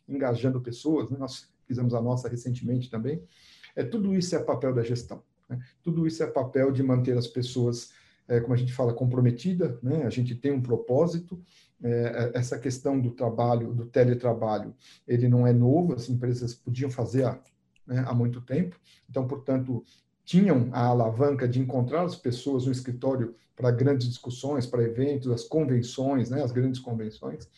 [0.09, 1.17] engajando pessoas, né?
[1.19, 3.23] nós fizemos a nossa recentemente também.
[3.75, 5.23] É, tudo isso é papel da gestão.
[5.49, 5.59] Né?
[5.83, 7.93] Tudo isso é papel de manter as pessoas,
[8.27, 9.79] é, como a gente fala, comprometida.
[9.83, 10.05] Né?
[10.05, 11.43] A gente tem um propósito.
[11.83, 14.75] É, é, essa questão do trabalho, do teletrabalho,
[15.07, 15.95] ele não é novo.
[15.95, 17.39] As empresas podiam fazer há,
[17.87, 18.79] né, há muito tempo.
[19.09, 19.85] Então, portanto,
[20.25, 25.45] tinham a alavanca de encontrar as pessoas no escritório para grandes discussões, para eventos, as
[25.45, 27.49] convenções, né, as grandes convenções.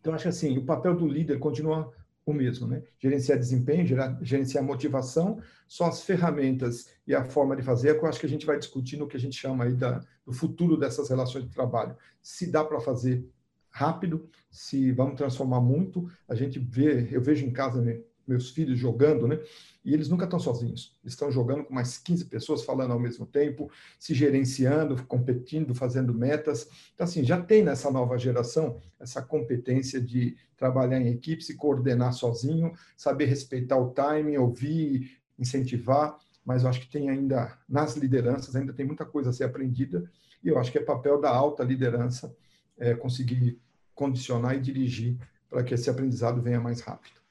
[0.00, 1.90] Então, acho que assim, o papel do líder continua
[2.26, 2.82] o mesmo, né?
[2.98, 3.86] Gerenciar desempenho,
[4.22, 8.26] gerenciar motivação, são as ferramentas e a forma de fazer é que eu acho que
[8.26, 11.44] a gente vai discutir no que a gente chama aí da, do futuro dessas relações
[11.44, 11.96] de trabalho.
[12.22, 13.28] Se dá para fazer
[13.70, 18.78] rápido, se vamos transformar muito, a gente vê, eu vejo em casa né, meus filhos
[18.78, 19.40] jogando, né?
[19.84, 20.96] E eles nunca estão sozinhos.
[21.02, 26.14] Eles estão jogando com mais 15 pessoas falando ao mesmo tempo, se gerenciando, competindo, fazendo
[26.14, 26.68] metas.
[26.94, 32.14] Então, assim, já tem nessa nova geração essa competência de trabalhar em equipe, se coordenar
[32.14, 36.16] sozinho, saber respeitar o timing, ouvir, incentivar.
[36.44, 40.10] Mas eu acho que tem ainda, nas lideranças, ainda tem muita coisa a ser aprendida.
[40.42, 42.34] E eu acho que é papel da alta liderança
[42.78, 43.58] é, conseguir
[43.94, 45.16] condicionar e dirigir
[45.48, 47.23] para que esse aprendizado venha mais rápido.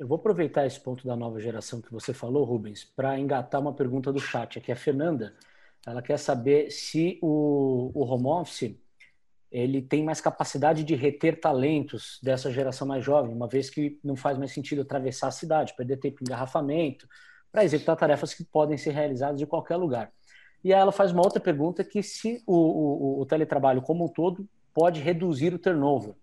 [0.00, 3.74] Eu vou aproveitar esse ponto da nova geração que você falou, Rubens, para engatar uma
[3.74, 4.58] pergunta do chat.
[4.58, 5.34] Aqui a Fernanda,
[5.86, 8.74] ela quer saber se o, o home office
[9.52, 14.16] ele tem mais capacidade de reter talentos dessa geração mais jovem, uma vez que não
[14.16, 17.06] faz mais sentido atravessar a cidade, perder tempo em engarrafamento,
[17.52, 20.10] para executar tarefas que podem ser realizadas de qualquer lugar.
[20.64, 24.08] E aí ela faz uma outra pergunta que se o, o, o teletrabalho como um
[24.08, 26.14] todo pode reduzir o turnover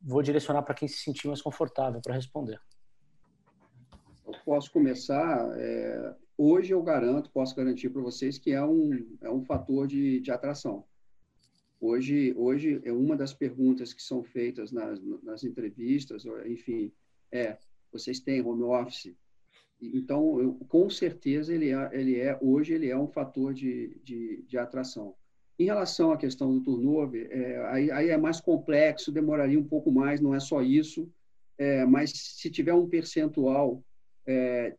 [0.00, 2.60] vou direcionar para quem se sentir mais confortável para responder.
[4.26, 5.52] Eu posso começar.
[5.58, 10.20] É, hoje eu garanto, posso garantir para vocês que é um, é um fator de,
[10.20, 10.84] de atração.
[11.80, 16.92] Hoje, hoje é uma das perguntas que são feitas nas, nas entrevistas, enfim,
[17.32, 17.56] é:
[17.90, 19.16] vocês têm home office?
[19.80, 24.42] Então, eu, com certeza ele é, ele é hoje ele é um fator de, de,
[24.42, 25.14] de atração.
[25.60, 29.92] Em relação à questão do turnover, é, aí, aí, é mais complexo, demoraria um pouco
[29.92, 31.06] mais, não é só isso,
[31.58, 33.84] é, mas se tiver um percentual,
[34.26, 34.74] é,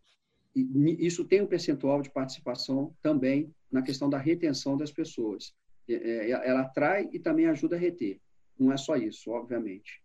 [0.55, 5.53] isso tem um percentual de participação também na questão da retenção das pessoas.
[5.87, 8.19] É, ela atrai e também ajuda a reter.
[8.57, 10.03] Não é só isso, obviamente.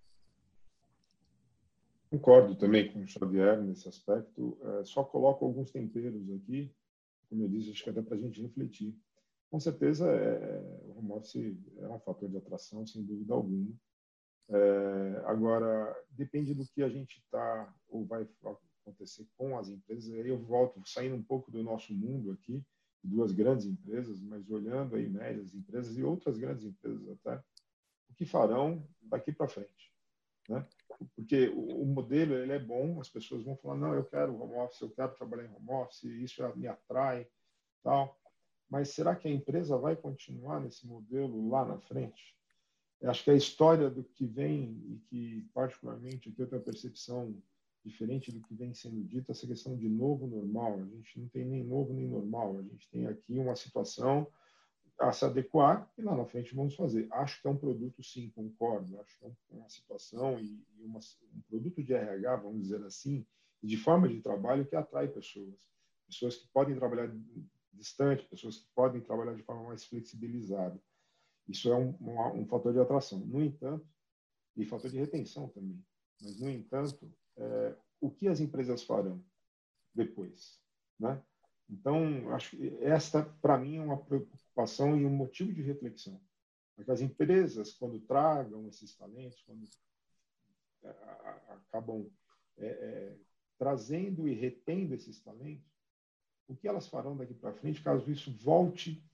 [2.10, 4.58] Concordo também com o Xavier nesse aspecto.
[4.62, 6.70] É, só coloco alguns temperos aqui,
[7.30, 8.94] como eu disse, acho que até para a gente refletir.
[9.50, 13.72] Com certeza, é, o home office é um fator de atração, sem dúvida alguma.
[14.48, 18.28] É, agora, depende do que a gente está ou vai
[18.82, 20.12] acontecer com as empresas.
[20.14, 22.64] Aí eu volto, saindo um pouco do nosso mundo aqui,
[23.02, 27.42] duas grandes empresas, mas olhando aí médias empresas e outras grandes empresas até,
[28.08, 29.92] o que farão daqui para frente,
[30.48, 30.66] né?
[31.14, 34.54] Porque o, o modelo ele é bom, as pessoas vão falar não, eu quero home
[34.54, 37.28] office, eu quero trabalhar em home office, isso me atrai,
[37.82, 38.18] tal.
[38.68, 42.36] Mas será que a empresa vai continuar nesse modelo lá na frente?
[43.04, 47.36] Acho que a história do que vem e que particularmente aqui eu tenho a percepção
[47.84, 50.80] diferente do que vem sendo dito, essa questão de novo normal.
[50.80, 52.58] A gente não tem nem novo nem normal.
[52.58, 54.26] A gente tem aqui uma situação
[54.98, 57.06] a se adequar e lá na frente vamos fazer.
[57.12, 58.98] Acho que é um produto, sim, concordo.
[59.00, 63.24] Acho que é uma situação e, uma, um produto de RH, vamos dizer assim,
[63.62, 65.54] de forma de trabalho que atrai pessoas.
[66.06, 67.08] Pessoas que podem trabalhar
[67.76, 70.80] distante, pessoas que podem trabalhar de forma mais flexibilizada.
[71.48, 73.20] Isso é um, um, um fator de atração.
[73.20, 73.86] No entanto,
[74.56, 75.84] e fator de retenção também.
[76.20, 79.22] Mas, no entanto, é, o que as empresas farão
[79.94, 80.60] depois,
[80.98, 81.22] né?
[81.68, 86.20] Então, acho que esta, para mim, é uma preocupação e um motivo de reflexão.
[86.76, 89.64] Porque as empresas, quando tragam esses talentos, quando
[90.84, 90.88] é,
[91.48, 92.08] acabam
[92.58, 93.18] é, é,
[93.58, 95.75] trazendo e retendo esses talentos,
[96.48, 99.04] o que elas farão daqui para frente, caso isso volte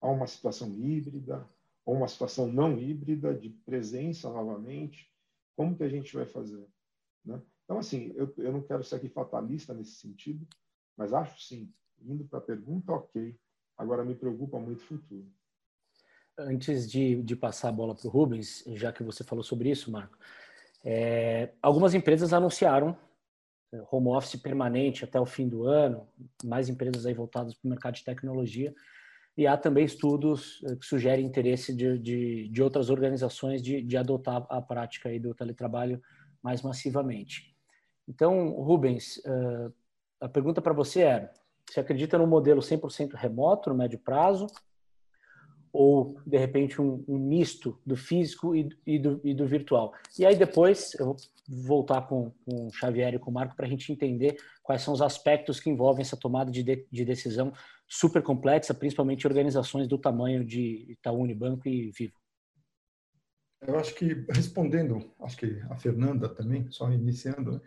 [0.00, 1.48] a uma situação híbrida,
[1.84, 5.10] ou uma situação não híbrida, de presença novamente,
[5.56, 6.66] como que a gente vai fazer?
[7.24, 7.40] Né?
[7.64, 10.46] Então, assim, eu, eu não quero ser aqui fatalista nesse sentido,
[10.96, 13.38] mas acho sim, indo para a pergunta, ok.
[13.76, 15.26] Agora me preocupa muito o futuro.
[16.38, 19.90] Antes de, de passar a bola para o Rubens, já que você falou sobre isso,
[19.90, 20.18] Marco,
[20.84, 22.96] é, algumas empresas anunciaram
[23.90, 26.06] home office permanente até o fim do ano,
[26.44, 28.74] mais empresas aí voltadas para o mercado de tecnologia,
[29.36, 33.96] e há também estudos é, que sugerem interesse de, de, de outras organizações de, de
[33.96, 36.02] adotar a prática aí do teletrabalho
[36.42, 37.54] mais massivamente.
[38.06, 39.72] Então, Rubens, uh,
[40.20, 41.32] a pergunta para você era:
[41.68, 44.46] você acredita no modelo 100% remoto no médio prazo?
[45.72, 49.94] Ou, de repente, um, um misto do físico e, e, do, e, do, virtual?
[50.18, 51.16] E aí, depois, eu vou
[51.48, 54.92] voltar com, com o Xavier e com o Marco para a gente entender quais são
[54.92, 57.52] os aspectos que envolvem essa tomada de, de, de decisão
[57.88, 62.14] super complexa, principalmente organizações do tamanho de Itaú Unibanco e Vivo.
[63.66, 67.60] Eu acho que, respondendo, acho que a Fernanda também, só iniciando, né?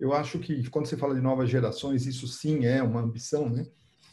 [0.00, 3.66] eu acho que quando você fala de novas gerações, isso sim é uma ambição, né?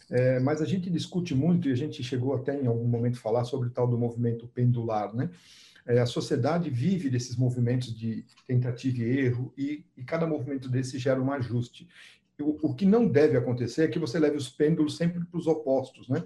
[0.10, 3.22] É, mas a gente discute muito, e a gente chegou até em algum momento a
[3.22, 5.30] falar sobre o tal do movimento pendular, né?
[5.86, 11.00] É, a sociedade vive desses movimentos de tentativa e erro, e, e cada movimento desse
[11.00, 11.88] gera um ajuste.
[12.40, 15.48] O, o, que não deve acontecer é que você leve os pêndulos sempre para os
[15.48, 16.24] opostos, né?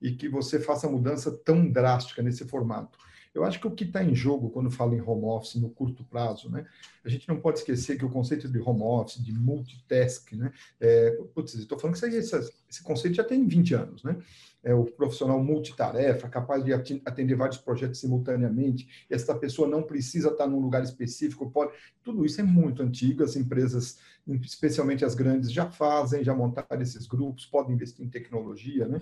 [0.00, 2.98] E que você faça mudança tão drástica nesse formato.
[3.34, 6.04] Eu acho que o que está em jogo quando fala em home office no curto
[6.04, 6.66] prazo, né?
[7.04, 10.52] A gente não pode esquecer que o conceito de home office, de multitask, né?
[10.80, 14.16] É, putz, estou falando que esse, conceito já tem 20 anos, né?
[14.62, 20.46] é, o profissional multitarefa, capaz de atender vários projetos simultaneamente, essa pessoa não precisa estar
[20.46, 21.72] num lugar específico, pode.
[22.02, 23.98] Tudo isso é muito antigo, as empresas,
[24.42, 29.00] especialmente as grandes, já fazem, já montaram esses grupos, podem investir em tecnologia, né?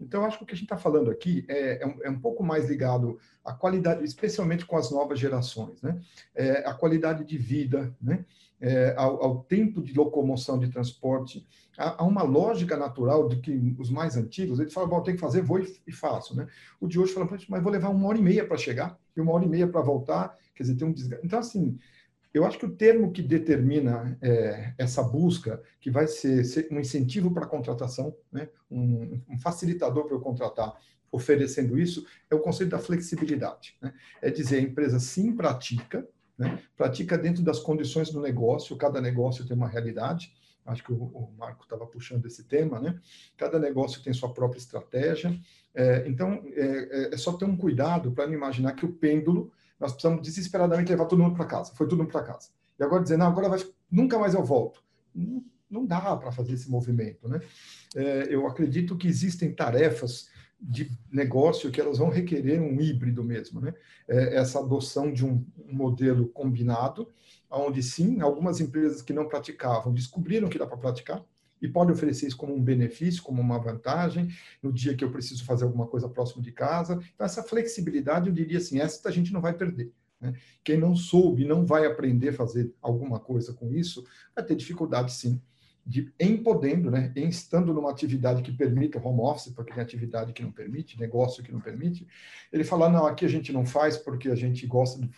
[0.00, 2.18] Então, acho que o que a gente está falando aqui é, é, um, é, um,
[2.18, 6.00] pouco mais ligado à qualidade, especialmente com as novas gerações, né?
[6.34, 8.24] É, a qualidade de vida, né?
[8.58, 13.90] É, ao, ao, tempo de locomoção de transporte, há, uma lógica natural de que os
[13.90, 16.46] mais antigos, eles falam, bom, tem que fazer, vou e, e faço, né?
[16.80, 19.32] O de hoje fala, mas vou levar uma hora e meia para chegar e uma
[19.32, 21.26] hora e meia para voltar, quer dizer, tem um desgaste.
[21.26, 21.78] Então, assim,
[22.36, 26.78] eu acho que o termo que determina é, essa busca, que vai ser, ser um
[26.78, 28.48] incentivo para a contratação, né?
[28.70, 30.74] um, um facilitador para eu contratar,
[31.10, 33.76] oferecendo isso, é o conceito da flexibilidade.
[33.80, 33.94] Né?
[34.20, 36.58] É dizer, a empresa sim pratica, né?
[36.76, 40.32] Pratica dentro das condições do negócio, cada negócio tem uma realidade.
[40.66, 43.00] Acho que o, Marco estava puxando esse tema, né?
[43.36, 45.38] Cada negócio tem sua própria estratégia.
[45.74, 49.52] É, então, é, é, é só ter um cuidado para não imaginar que o pêndulo,
[49.78, 51.74] nós precisamos desesperadamente levar todo mundo para casa.
[51.74, 52.48] Foi todo mundo para casa.
[52.78, 53.60] E agora dizer, não, agora vai,
[53.90, 54.82] nunca mais eu volto.
[55.14, 57.40] Não, não dá para fazer esse movimento, né?
[57.94, 60.28] É, eu acredito que existem tarefas
[60.60, 63.74] de negócio que elas vão requerer um híbrido mesmo, né?
[64.08, 67.08] É essa adoção de um, modelo combinado,
[67.50, 71.24] onde sim, algumas empresas que não praticavam descobriram que dá para praticar
[71.66, 74.28] e podem oferecer isso como um benefício, como uma vantagem,
[74.62, 77.00] no dia que eu preciso fazer alguma coisa próximo de casa.
[77.14, 79.92] Então, essa flexibilidade, eu diria assim, essa a gente não vai perder.
[80.20, 80.34] Né?
[80.64, 85.12] Quem não soube, não vai aprender a fazer alguma coisa com isso, vai ter dificuldade
[85.12, 85.40] sim
[85.86, 90.32] de em podendo, né, em estando numa atividade que permita home office, porque tem atividade
[90.32, 92.04] que não permite, negócio que não permite,
[92.52, 95.08] ele falar, não, aqui a gente não faz porque a gente gosta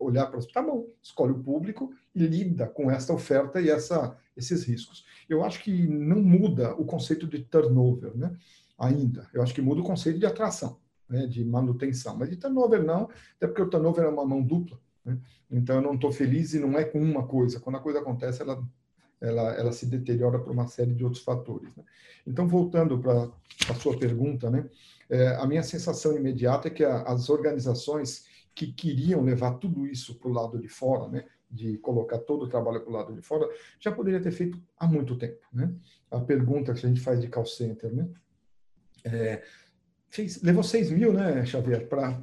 [0.00, 4.64] olhar para tá bom, escolhe o público e lida com essa oferta e essa, esses
[4.64, 5.04] riscos.
[5.28, 8.34] Eu acho que não muda o conceito de turnover, né?
[8.78, 9.28] Ainda.
[9.34, 11.26] Eu acho que muda o conceito de atração, né?
[11.26, 12.16] de manutenção.
[12.16, 14.80] Mas de turnover não, até porque o turnover é uma mão dupla.
[15.04, 15.18] Né?
[15.50, 17.60] Então eu não estou feliz e não é com uma coisa.
[17.60, 18.66] Quando a coisa acontece, ela
[19.20, 21.74] ela, ela se deteriora por uma série de outros fatores.
[21.76, 21.84] Né?
[22.26, 23.28] Então, voltando para
[23.68, 24.68] a sua pergunta, né?
[25.08, 28.24] É, a minha sensação imediata é que a, as organizações
[28.60, 31.24] que queriam levar tudo isso para o lado de fora, né?
[31.50, 33.48] de colocar todo o trabalho para o lado de fora,
[33.80, 35.40] já poderia ter feito há muito tempo.
[35.52, 35.74] Né?
[36.10, 38.08] A pergunta que a gente faz de call center, né?
[39.02, 39.42] É,
[40.08, 42.22] fez, levou 6 mil, né, Xavier, para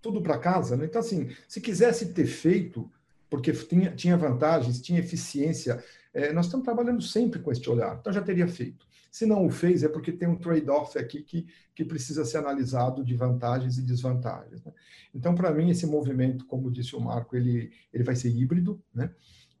[0.00, 0.76] tudo para casa.
[0.76, 0.86] Né?
[0.86, 2.90] Então, assim, se quisesse ter feito,
[3.34, 8.12] porque tinha, tinha vantagens, tinha eficiência, é, nós estamos trabalhando sempre com este olhar, então
[8.12, 8.86] já teria feito.
[9.10, 13.04] Se não o fez, é porque tem um trade-off aqui que, que precisa ser analisado
[13.04, 14.62] de vantagens e desvantagens.
[14.62, 14.72] Né?
[15.12, 18.80] Então, para mim, esse movimento, como disse o Marco, ele, ele vai ser híbrido.
[18.94, 19.10] Né?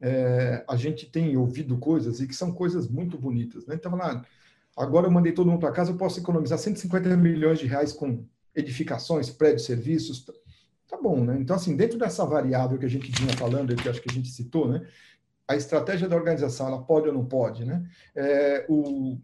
[0.00, 3.66] É, a gente tem ouvido coisas e que são coisas muito bonitas.
[3.66, 3.74] Né?
[3.74, 4.24] Então, lá,
[4.76, 8.24] agora eu mandei todo mundo para casa, eu posso economizar 150 milhões de reais com
[8.54, 10.24] edificações, prédios, serviços.
[10.88, 11.36] Tá bom, né?
[11.40, 14.28] Então, assim, dentro dessa variável que a gente vinha falando, que acho que a gente
[14.28, 14.86] citou, né?
[15.46, 17.86] a estratégia da organização, ela pode ou não pode, né?
[18.14, 19.18] É, o,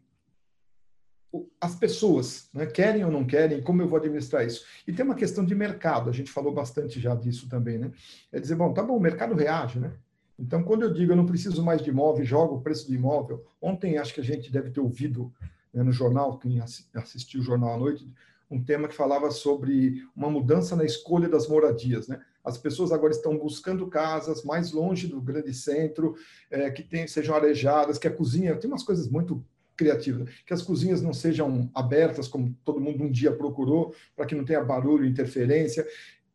[1.60, 4.64] as pessoas né, querem ou não querem, como eu vou administrar isso?
[4.86, 7.90] E tem uma questão de mercado, a gente falou bastante já disso também, né?
[8.30, 9.92] É dizer, bom, tá bom, o mercado reage, né?
[10.38, 13.44] Então, quando eu digo eu não preciso mais de imóvel, jogo o preço do imóvel,
[13.60, 15.32] ontem acho que a gente deve ter ouvido
[15.72, 16.60] né, no jornal, quem
[16.94, 18.10] assistiu o jornal à noite,
[18.50, 22.20] um tema que falava sobre uma mudança na escolha das moradias, né?
[22.42, 26.14] As pessoas agora estão buscando casas mais longe do grande centro,
[26.50, 29.44] é, que tem, sejam arejadas, que a cozinha tem umas coisas muito
[29.76, 34.34] criativas, que as cozinhas não sejam abertas como todo mundo um dia procurou, para que
[34.34, 35.86] não tenha barulho, interferência.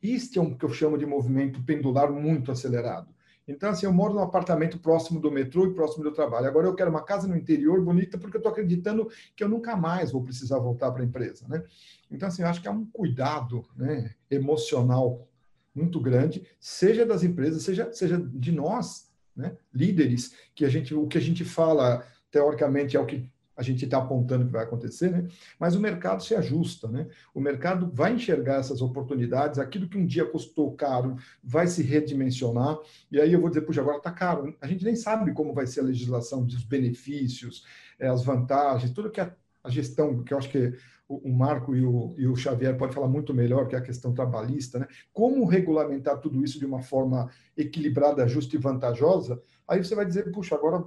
[0.02, 3.15] Isso é um que eu chamo de movimento pendular muito acelerado.
[3.48, 6.48] Então, assim, eu moro num apartamento próximo do metrô e próximo do trabalho.
[6.48, 9.76] Agora eu quero uma casa no interior bonita porque eu estou acreditando que eu nunca
[9.76, 11.64] mais vou precisar voltar para a empresa, né?
[12.10, 15.28] Então, assim, eu acho que é um cuidado né, emocional
[15.74, 21.06] muito grande, seja das empresas, seja, seja de nós, né, líderes, que a gente, o
[21.06, 25.12] que a gente fala, teoricamente, é o que a gente está apontando que vai acontecer,
[25.12, 25.28] né?
[25.60, 27.08] mas o mercado se ajusta, né?
[27.34, 32.78] o mercado vai enxergar essas oportunidades, aquilo que um dia custou caro vai se redimensionar,
[33.12, 35.68] e aí eu vou dizer, puxa, agora está caro, a gente nem sabe como vai
[35.68, 37.66] ser a legislação dos benefícios,
[38.00, 40.74] eh, as vantagens, tudo que a, a gestão, que eu acho que
[41.08, 44.14] o, Marco e o, e o Xavier podem falar muito melhor, que é a questão
[44.14, 44.88] trabalhista, né?
[45.14, 49.42] Como regulamentar tudo isso de uma forma equilibrada, justa e vantajosa?
[49.68, 50.84] Aí você vai dizer, puxa, agora,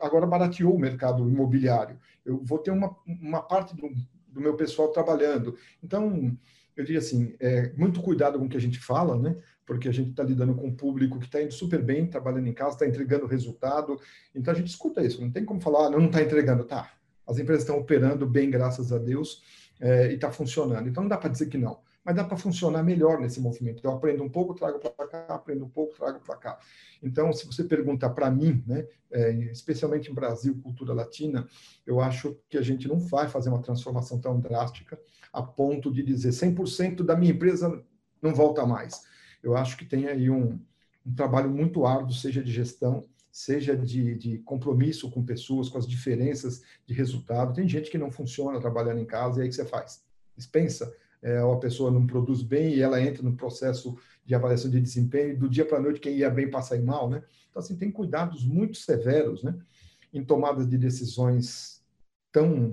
[0.00, 1.98] agora barateou o mercado imobiliário.
[2.24, 3.90] Eu vou ter uma, uma parte do,
[4.28, 5.56] do meu pessoal trabalhando.
[5.82, 6.36] Então,
[6.76, 9.36] eu diria assim, é, muito cuidado com o que a gente fala, né?
[9.66, 12.54] Porque a gente está lidando com um público que está indo super bem, trabalhando em
[12.54, 14.00] casa, está entregando resultado.
[14.34, 15.20] Então a gente escuta isso.
[15.20, 16.90] Não tem como falar, ah, não está entregando, tá?
[17.28, 19.42] As empresas estão operando bem, graças a Deus
[19.78, 20.88] é, e está funcionando.
[20.88, 23.84] Então não dá para dizer que não, mas dá para funcionar melhor nesse movimento.
[23.84, 26.58] Eu aprendo um pouco, trago para cá, aprendo um pouco, trago para cá.
[27.02, 31.46] Então, se você pergunta para mim, né, é, especialmente em Brasil, cultura latina,
[31.86, 34.98] eu acho que a gente não vai fazer uma transformação tão drástica
[35.32, 37.84] a ponto de dizer 100% da minha empresa
[38.22, 39.02] não volta mais.
[39.42, 40.58] Eu acho que tem aí um,
[41.06, 43.04] um trabalho muito árduo, seja de gestão,
[43.38, 47.54] seja de, de, compromisso com pessoas, com as diferenças de resultado.
[47.54, 50.02] Tem gente que não funciona trabalhando em casa, e aí que você faz?
[50.36, 53.96] Dispensa, é, ou a pessoa não produz bem e ela entra no processo
[54.26, 56.78] de avaliação de desempenho, e do dia para a noite quem ia bem passa a
[56.78, 57.22] ir mal, né?
[57.48, 59.56] Então, assim, tem cuidados muito severos, né?
[60.12, 61.80] Em tomadas de decisões
[62.32, 62.72] tão,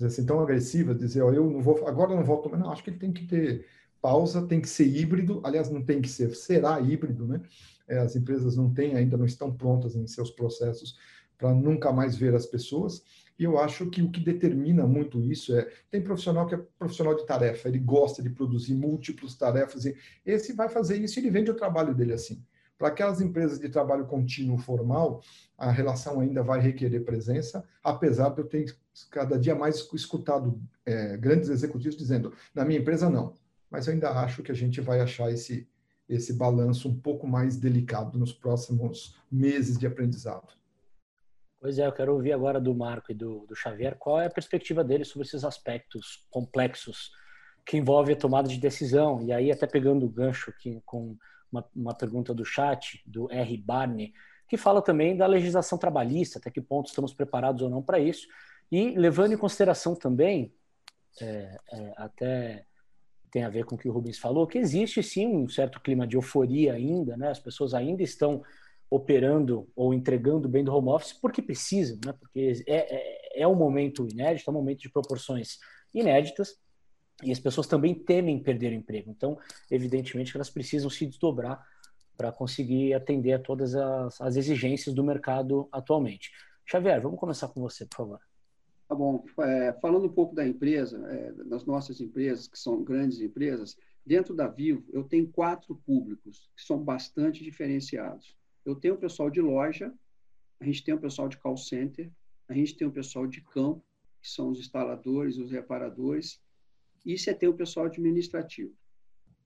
[0.00, 2.84] assim, tão agressivas, dizer, ó, eu não vou, agora eu não volto, mas não, acho
[2.84, 3.66] que ele tem que ter
[4.00, 7.40] pausa, tem que ser híbrido, aliás, não tem que ser, será híbrido, né?
[7.88, 10.96] É, as empresas não têm ainda, não estão prontas em seus processos
[11.38, 13.02] para nunca mais ver as pessoas.
[13.38, 17.14] E eu acho que o que determina muito isso é tem profissional que é profissional
[17.14, 21.30] de tarefa, ele gosta de produzir múltiplas tarefas e esse vai fazer isso e ele
[21.30, 22.42] vende o trabalho dele assim.
[22.76, 25.20] Para aquelas empresas de trabalho contínuo formal,
[25.56, 28.76] a relação ainda vai requerer presença, apesar de eu ter
[29.10, 33.34] cada dia mais escutado é, grandes executivos dizendo: na minha empresa não.
[33.70, 35.68] Mas eu ainda acho que a gente vai achar esse
[36.08, 40.56] esse balanço um pouco mais delicado nos próximos meses de aprendizado.
[41.60, 44.30] Pois é, eu quero ouvir agora do Marco e do, do Xavier qual é a
[44.30, 47.10] perspectiva deles sobre esses aspectos complexos
[47.66, 49.22] que envolvem a tomada de decisão.
[49.22, 51.16] E aí, até pegando o gancho aqui com
[51.50, 53.56] uma, uma pergunta do chat, do R.
[53.58, 54.14] Barney,
[54.48, 58.26] que fala também da legislação trabalhista, até que ponto estamos preparados ou não para isso.
[58.70, 60.54] E levando em consideração também,
[61.20, 62.66] é, é, até
[63.30, 66.06] tem a ver com o que o Rubens falou, que existe sim um certo clima
[66.06, 67.30] de euforia ainda, né?
[67.30, 68.42] As pessoas ainda estão
[68.90, 72.12] operando ou entregando bem do home office porque precisam, né?
[72.18, 75.58] Porque é, é, é um momento inédito, é um momento de proporções
[75.94, 76.56] inéditas
[77.22, 79.10] e as pessoas também temem perder o emprego.
[79.10, 79.38] Então,
[79.70, 81.62] evidentemente, elas precisam se desdobrar
[82.16, 86.30] para conseguir atender a todas as, as, exigências do mercado atualmente.
[86.66, 88.27] Xavier, vamos começar com você, por favor.
[88.88, 89.22] Tá bom.
[89.40, 94.34] É, falando um pouco da empresa, é, das nossas empresas, que são grandes empresas, dentro
[94.34, 98.34] da Vivo, eu tenho quatro públicos que são bastante diferenciados.
[98.64, 99.92] Eu tenho o pessoal de loja,
[100.58, 102.10] a gente tem o pessoal de call center,
[102.48, 103.84] a gente tem o pessoal de campo,
[104.22, 106.40] que são os instaladores, os reparadores,
[107.04, 108.74] e você tem o pessoal administrativo.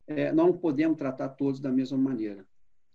[0.06, 2.46] É, nós não podemos tratar todos da mesma maneira.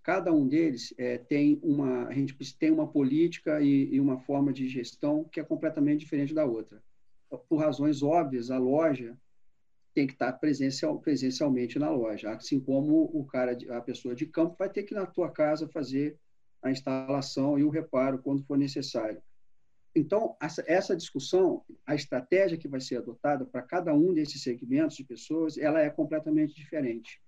[0.08, 4.54] Cada um deles é, tem uma, a gente tem uma política e, e uma forma
[4.54, 6.82] de gestão que é completamente diferente da outra.
[7.50, 9.20] Por razões óbvias, a loja
[9.94, 14.56] tem que estar presencial, presencialmente na loja, assim como o cara, a pessoa de campo
[14.58, 16.18] vai ter que ir na tua casa fazer
[16.64, 19.22] a instalação e o reparo quando for necessário.
[19.94, 25.04] Então, essa discussão, a estratégia que vai ser adotada para cada um desses segmentos de
[25.04, 27.22] pessoas, ela é completamente diferente.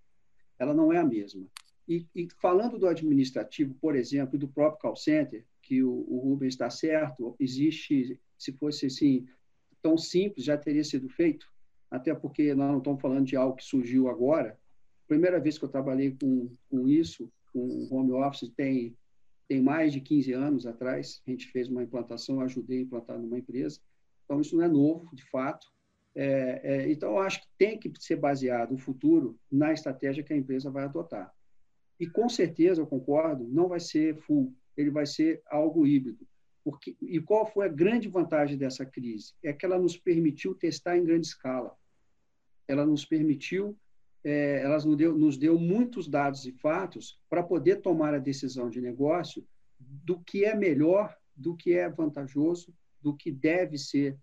[0.57, 1.45] Ela não é a mesma.
[1.89, 6.53] E, e, falando do administrativo, por exemplo, do próprio call center, que o, o Rubens
[6.53, 9.25] está certo, existe, se fosse assim,
[9.81, 11.47] tão simples, já teria sido feito,
[11.89, 14.55] até porque nós não estamos falando de algo que surgiu agora.
[15.07, 18.95] Primeira vez que eu trabalhei com, com isso, com home office, tem,
[19.47, 21.23] tem mais de 15 anos atrás.
[21.25, 23.79] A gente fez uma implantação, ajudei a implantar numa empresa.
[24.25, 25.65] Então, isso não é novo, de fato.
[26.13, 30.33] É, é, então, eu acho que tem que ser baseado o futuro na estratégia que
[30.33, 31.33] a empresa vai adotar.
[31.99, 36.25] E com certeza, eu concordo, não vai ser full, ele vai ser algo híbrido.
[36.63, 39.33] Porque, e qual foi a grande vantagem dessa crise?
[39.43, 41.75] É que ela nos permitiu testar em grande escala.
[42.67, 43.77] Ela nos permitiu,
[44.23, 48.69] é, ela nos deu, nos deu muitos dados e fatos para poder tomar a decisão
[48.69, 49.45] de negócio
[49.79, 54.17] do que é melhor, do que é vantajoso, do que deve ser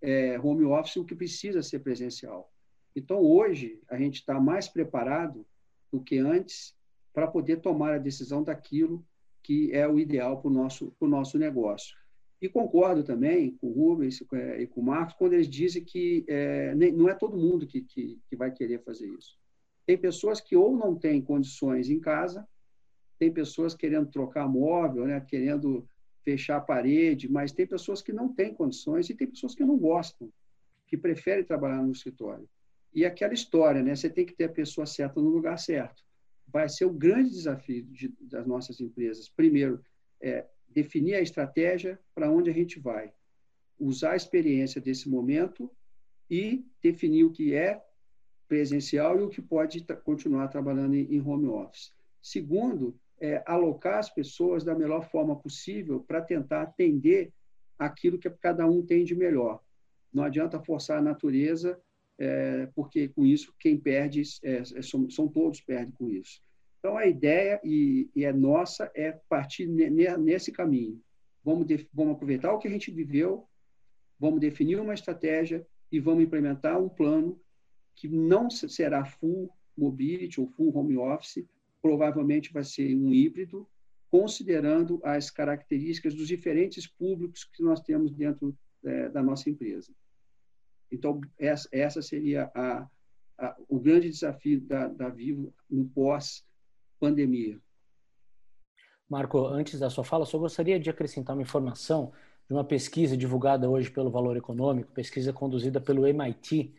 [0.00, 2.50] é, home office, o que precisa ser presencial.
[2.94, 5.46] Então, hoje, a gente está mais preparado
[5.92, 6.74] do que antes
[7.12, 9.04] para poder tomar a decisão daquilo
[9.42, 11.96] que é o ideal para o nosso, nosso negócio.
[12.40, 16.74] E concordo também com o Rubens e com o Marcos quando eles dizem que é,
[16.74, 19.38] não é todo mundo que, que, que vai querer fazer isso.
[19.84, 22.46] Tem pessoas que ou não têm condições em casa,
[23.18, 25.86] tem pessoas querendo trocar móvel, né, querendo
[26.22, 29.76] fechar a parede, mas tem pessoas que não têm condições e tem pessoas que não
[29.76, 30.30] gostam,
[30.86, 32.48] que preferem trabalhar no escritório.
[32.94, 36.02] E aquela história, né, você tem que ter a pessoa certa no lugar certo
[36.52, 39.28] vai ser o grande desafio de, das nossas empresas.
[39.28, 39.82] Primeiro,
[40.20, 43.12] é, definir a estratégia para onde a gente vai,
[43.78, 45.70] usar a experiência desse momento
[46.28, 47.82] e definir o que é
[48.46, 51.92] presencial e o que pode continuar trabalhando em, em, home office.
[52.20, 57.32] Segundo, é, alocar as pessoas da melhor forma possível para tentar atender
[57.78, 59.60] aquilo que cada um tem de melhor.
[60.12, 61.80] Não adianta forçar a natureza
[62.20, 66.42] é, porque com isso quem perde é, é, são, são, todos perdem com isso.
[66.78, 71.00] Então a ideia e, e é nossa é partir nesse caminho.
[71.42, 73.48] Vamos, vamos aproveitar o que a gente viveu,
[74.18, 77.40] vamos definir uma estratégia e vamos implementar um plano
[77.96, 81.44] que não será full mobility ou full home office,
[81.80, 83.66] provavelmente vai ser um híbrido,
[84.10, 88.54] considerando as características dos diferentes públicos que nós temos dentro
[88.84, 89.92] é, da nossa empresa.
[90.90, 92.86] Então, essa, essa seria a,
[93.38, 97.58] a, o grande desafio da, da Vivo no pós-pandemia.
[99.08, 102.12] Marco, antes da sua fala, só gostaria de acrescentar uma informação
[102.48, 106.74] de uma pesquisa divulgada hoje pelo Valor Econômico, pesquisa conduzida pelo MIT,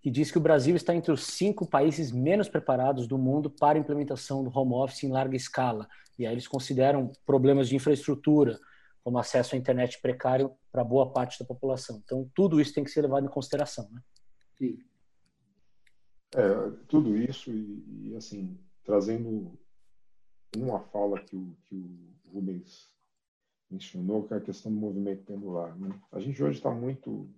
[0.00, 3.78] que diz que o Brasil está entre os cinco países menos preparados do mundo para
[3.78, 5.88] a implementação do home office em larga escala.
[6.18, 8.58] E aí eles consideram problemas de infraestrutura,
[9.02, 12.00] como acesso à internet precário para boa parte da população.
[12.04, 14.00] Então, tudo isso tem que ser levado em consideração, né?
[14.56, 14.78] Sim.
[16.34, 19.58] É, tudo isso e, e, assim, trazendo
[20.56, 22.90] uma fala que o, que o Rubens
[23.70, 25.76] mencionou, que é a questão do movimento pendular.
[25.78, 25.98] Né?
[26.10, 27.28] A gente hoje está muito,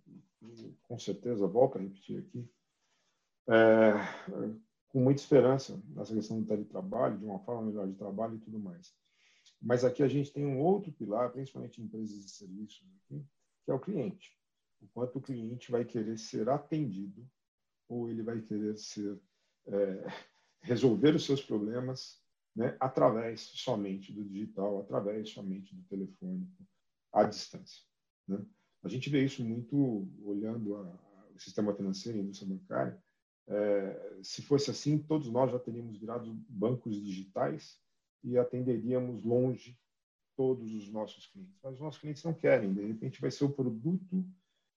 [0.83, 2.49] com certeza, volto a repetir aqui,
[3.49, 3.93] é,
[4.89, 8.59] com muita esperança nessa questão do teletrabalho, de uma forma melhor de trabalho e tudo
[8.59, 8.95] mais.
[9.65, 13.25] Mas aqui a gente tem um outro pilar, principalmente em empresas de serviços, aqui,
[13.65, 14.39] que é o cliente.
[14.83, 17.27] O quanto o cliente vai querer ser atendido
[17.89, 19.19] ou ele vai querer ser
[19.67, 20.07] é,
[20.61, 22.23] resolver os seus problemas
[22.55, 26.63] né, através somente do digital, através somente do telefônico,
[27.11, 27.83] à distância.
[28.29, 28.45] Né?
[28.83, 33.03] A gente vê isso muito olhando a, o sistema financeiro e a indústria bancária,
[33.47, 37.79] É, se fosse assim, todos nós já teríamos virado bancos digitais
[38.25, 39.79] e atenderíamos longe
[40.35, 41.59] todos os nossos clientes.
[41.63, 42.73] Mas os nossos clientes não querem.
[42.73, 44.25] De repente, vai ser o produto,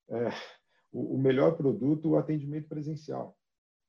[0.09, 0.29] é,
[0.91, 3.37] o, melhor produto, o atendimento presencial,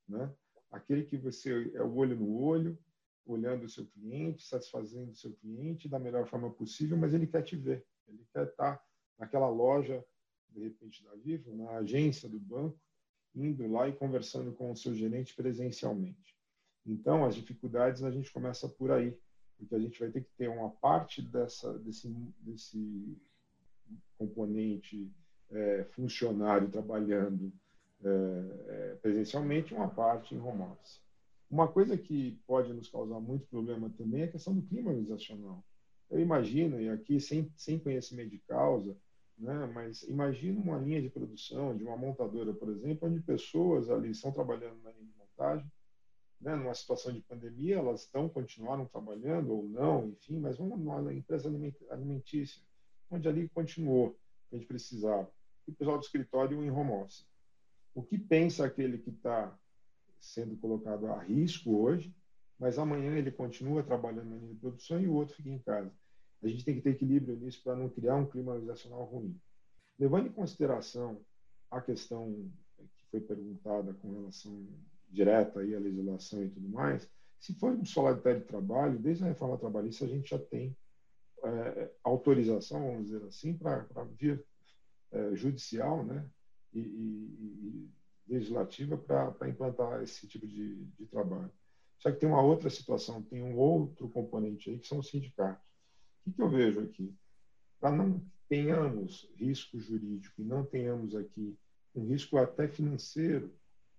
[0.07, 0.33] né?
[0.71, 2.77] Aquele que você é o olho no olho,
[3.25, 7.43] olhando o seu cliente, satisfazendo o seu cliente da melhor forma possível, mas ele quer
[7.43, 7.85] te ver.
[8.07, 8.81] Ele quer estar
[9.17, 10.03] naquela loja,
[10.49, 12.79] de repente, da Vivo, na agência do banco,
[13.35, 16.37] indo lá e conversando com o seu gerente presencialmente.
[16.85, 19.15] Então, as dificuldades a gente começa por aí,
[19.59, 22.07] porque a gente vai ter que ter uma parte dessa, desse,
[22.39, 23.17] desse
[24.17, 25.11] componente
[25.51, 27.51] é, funcionário trabalhando
[28.03, 28.09] é,
[28.67, 31.01] é, presencialmente, uma parte em home office.
[31.51, 35.63] Uma coisa que pode nos causar muito problema também é a questão do clima organizacional.
[36.09, 38.95] Eu imagino, e aqui sem, sem conhecimento de causa,
[39.39, 39.71] né?
[39.73, 44.31] Mas imagine uma linha de produção de uma montadora, por exemplo, onde pessoas ali estão
[44.31, 45.71] trabalhando na linha de montagem,
[46.39, 46.55] né?
[46.55, 51.49] numa situação de pandemia, elas estão continuaram trabalhando ou não, enfim, mas vamos numa empresa
[51.89, 52.61] alimentícia,
[53.09, 54.17] onde ali continuou,
[54.51, 55.29] a gente precisava.
[55.67, 57.27] E o pessoal do escritório em home office.
[57.93, 59.57] O que pensa aquele que está
[60.19, 62.15] sendo colocado a risco hoje,
[62.57, 65.91] mas amanhã ele continua trabalhando na linha de produção e o outro fica em casa.
[66.41, 69.39] A gente tem que ter equilíbrio nisso para não criar um clima organizacional ruim.
[69.97, 71.21] Levando em consideração
[71.69, 74.67] a questão que foi perguntada com relação
[75.09, 79.57] direta aí à legislação e tudo mais, se formos falar de teletrabalho, desde a reforma
[79.57, 80.75] trabalhista a gente já tem
[81.43, 83.85] é, autorização, vamos dizer assim, para
[84.17, 84.43] via
[85.11, 86.29] é, judicial né,
[86.73, 87.89] e, e,
[88.27, 91.51] e legislativa para implantar esse tipo de, de trabalho.
[91.97, 95.67] Só que tem uma outra situação, tem um outro componente aí, que são os sindicatos.
[96.25, 97.13] O que eu vejo aqui?
[97.79, 101.57] Para não tenhamos risco jurídico e não tenhamos aqui
[101.95, 103.53] um risco até financeiro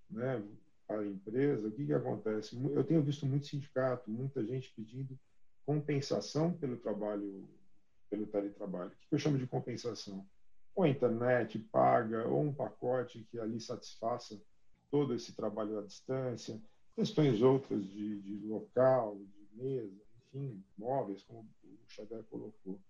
[0.08, 0.42] né,
[0.90, 2.60] para a empresa, o que, que acontece?
[2.74, 5.16] Eu tenho visto muito sindicato, muita gente pedindo
[5.64, 7.48] compensação pelo trabalho,
[8.10, 8.90] pelo teletrabalho.
[8.90, 10.26] O que eu chamo de compensação?
[10.74, 14.42] Ou a internet paga, ou um pacote que ali satisfaça
[14.90, 16.60] todo esse trabalho à distância,
[16.96, 19.94] questões outras de, de local, de mesa,
[20.26, 22.80] enfim, móveis, como o Xavier colocou.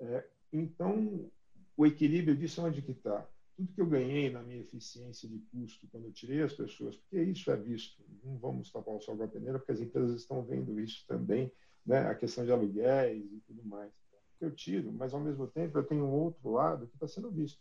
[0.00, 1.30] É, então,
[1.76, 3.28] o equilíbrio disso onde que está?
[3.58, 7.20] Tudo que eu ganhei na minha eficiência de custo quando eu tirei as pessoas, porque
[7.20, 10.44] isso é visto, não vamos tapar o sol com a peneira, porque as empresas estão
[10.44, 11.50] vendo isso também,
[11.84, 12.06] né?
[12.06, 13.92] a questão de aluguéis e tudo mais.
[14.40, 17.60] Eu tiro, mas ao mesmo tempo eu tenho um outro lado que está sendo visto,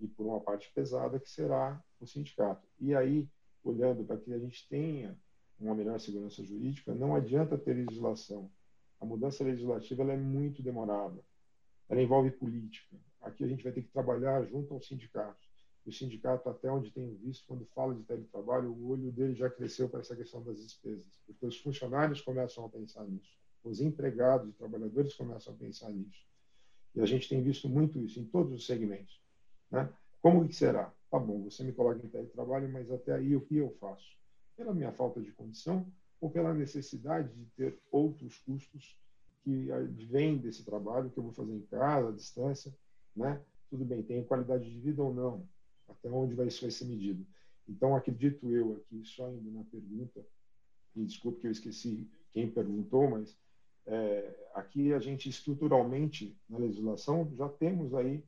[0.00, 2.66] e por uma parte pesada que será o sindicato.
[2.80, 3.30] E aí,
[3.62, 5.16] olhando para que a gente tenha
[5.56, 8.50] uma melhor segurança jurídica, não adianta ter legislação.
[9.00, 11.22] A mudança legislativa é muito demorada.
[11.88, 12.96] Ela envolve política.
[13.22, 15.50] Aqui a gente vai ter que trabalhar junto aos sindicatos.
[15.84, 19.88] O sindicato, até onde tenho visto, quando fala de teletrabalho, o olho dele já cresceu
[19.88, 24.52] para essa questão das despesas, porque os funcionários começam a pensar nisso, os empregados e
[24.52, 26.24] trabalhadores começam a pensar nisso.
[26.94, 29.20] E a gente tem visto muito isso em todos os segmentos.
[29.70, 29.92] Né?
[30.20, 30.92] Como que será?
[31.10, 34.22] Tá bom, você me coloca em teletrabalho, mas até aí o que eu faço?
[34.56, 35.86] pela minha falta de condição
[36.20, 38.96] ou pela necessidade de ter outros custos
[39.42, 39.68] que
[40.08, 42.72] vêm desse trabalho que eu vou fazer em casa, à distância,
[43.14, 43.40] né?
[43.70, 45.48] Tudo bem, tem qualidade de vida ou não?
[45.88, 47.26] Até onde vai isso vai ser medido?
[47.68, 50.24] Então, acredito eu aqui, só indo na pergunta,
[50.94, 53.36] e desculpe que eu esqueci quem perguntou, mas
[53.86, 58.24] é, aqui a gente estruturalmente na legislação já temos aí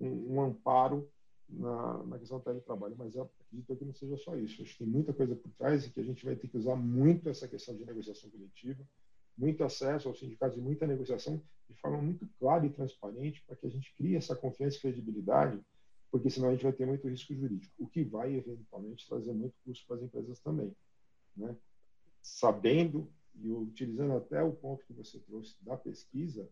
[0.00, 1.08] um, um amparo
[1.48, 4.62] na, na questão do teletrabalho, mas acredito que não seja só isso.
[4.62, 6.76] Acho que tem muita coisa por trás e que a gente vai ter que usar
[6.76, 8.86] muito essa questão de negociação coletiva,
[9.38, 13.66] muito acesso aos sindicatos e muita negociação de forma muito clara e transparente para que
[13.66, 15.60] a gente crie essa confiança e credibilidade,
[16.10, 19.54] porque senão a gente vai ter muito risco jurídico, o que vai eventualmente trazer muito
[19.64, 20.74] custo para as empresas também.
[21.36, 21.54] Né?
[22.20, 26.48] Sabendo e utilizando até o ponto que você trouxe da pesquisa,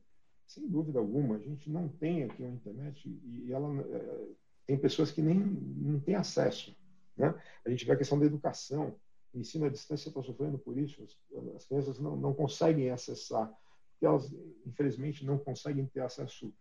[0.47, 4.29] sem dúvida alguma, a gente não tem aqui uma internet e ela é,
[4.67, 6.77] tem pessoas que nem não têm acesso.
[7.17, 7.35] Né?
[7.65, 8.95] A gente vê a questão da educação.
[9.39, 11.03] Ensino à distância está sofrendo por isso.
[11.03, 11.17] As,
[11.57, 13.53] as crianças não, não conseguem acessar,
[13.93, 14.33] porque elas,
[14.67, 16.53] infelizmente, não conseguem ter acesso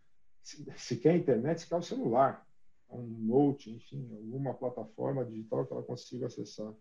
[0.44, 2.46] se, se quer a internet, se quer o celular,
[2.90, 6.72] um note, enfim, alguma plataforma digital que ela consiga acessar.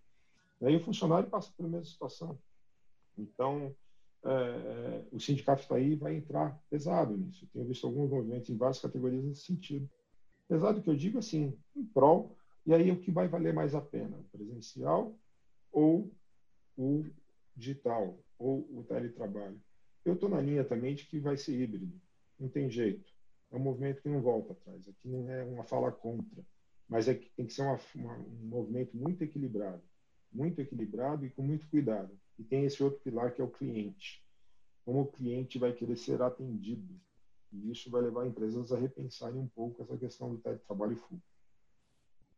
[0.62, 2.38] Aí o funcionário passa pela mesma situação.
[3.18, 3.74] Então,
[4.24, 7.48] é, o sindicato está aí vai entrar pesado nisso.
[7.52, 9.88] tenho visto alguns movimentos em várias categorias nesse sentido.
[10.46, 12.36] Apesar do que eu digo assim, em prol,
[12.66, 15.14] e aí o que vai valer mais a pena, o presencial
[15.74, 16.10] ou
[16.76, 17.04] o
[17.56, 19.60] digital, ou o teletrabalho.
[20.04, 22.00] Eu estou na linha também de que vai ser híbrido,
[22.38, 23.12] não tem jeito.
[23.50, 26.44] É um movimento que não volta atrás, aqui não é uma fala contra,
[26.88, 29.82] mas é que tem que ser uma, uma, um movimento muito equilibrado.
[30.32, 32.16] muito equilibrado e com muito cuidado.
[32.38, 34.24] E tem esse outro pilar que é o cliente.
[34.84, 37.00] Como o cliente vai querer ser atendido.
[37.52, 41.20] E isso vai levar empresas a repensarem um pouco essa questão do trabalho full.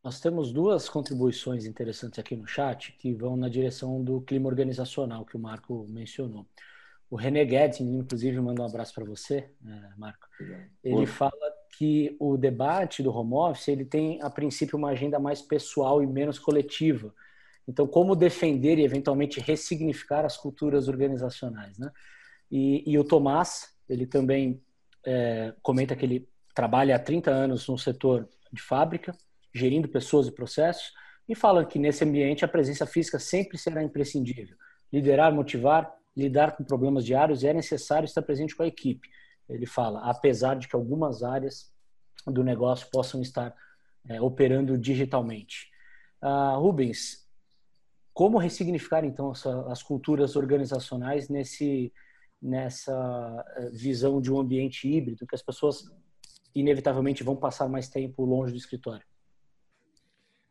[0.07, 5.25] Nós temos duas contribuições interessantes aqui no chat que vão na direção do clima organizacional
[5.25, 6.47] que o Marco mencionou.
[7.11, 10.29] O René Guedes, inclusive, manda um abraço para você, né, Marco.
[10.85, 11.33] Ele fala
[11.77, 16.07] que o debate do home office ele tem, a princípio, uma agenda mais pessoal e
[16.07, 17.13] menos coletiva.
[17.67, 21.91] Então, como defender e, eventualmente, ressignificar as culturas organizacionais, né?
[22.49, 24.63] E, e o Tomás, ele também
[25.05, 29.13] é, comenta que ele trabalha há 30 anos no setor de fábrica,
[29.57, 30.93] gerindo pessoas e processos,
[31.29, 34.57] e fala que nesse ambiente a presença física sempre será imprescindível.
[34.93, 39.09] Liderar, motivar, lidar com problemas diários é necessário estar presente com a equipe.
[39.49, 41.73] Ele fala, apesar de que algumas áreas
[42.27, 43.55] do negócio possam estar
[44.09, 45.69] é, operando digitalmente.
[46.23, 47.27] Uh, Rubens,
[48.15, 49.33] como ressignificar então
[49.69, 51.93] as culturas organizacionais nesse
[52.41, 55.85] nessa é, visão de um ambiente híbrido que as pessoas
[56.55, 59.05] inevitavelmente vão passar mais tempo longe do escritório?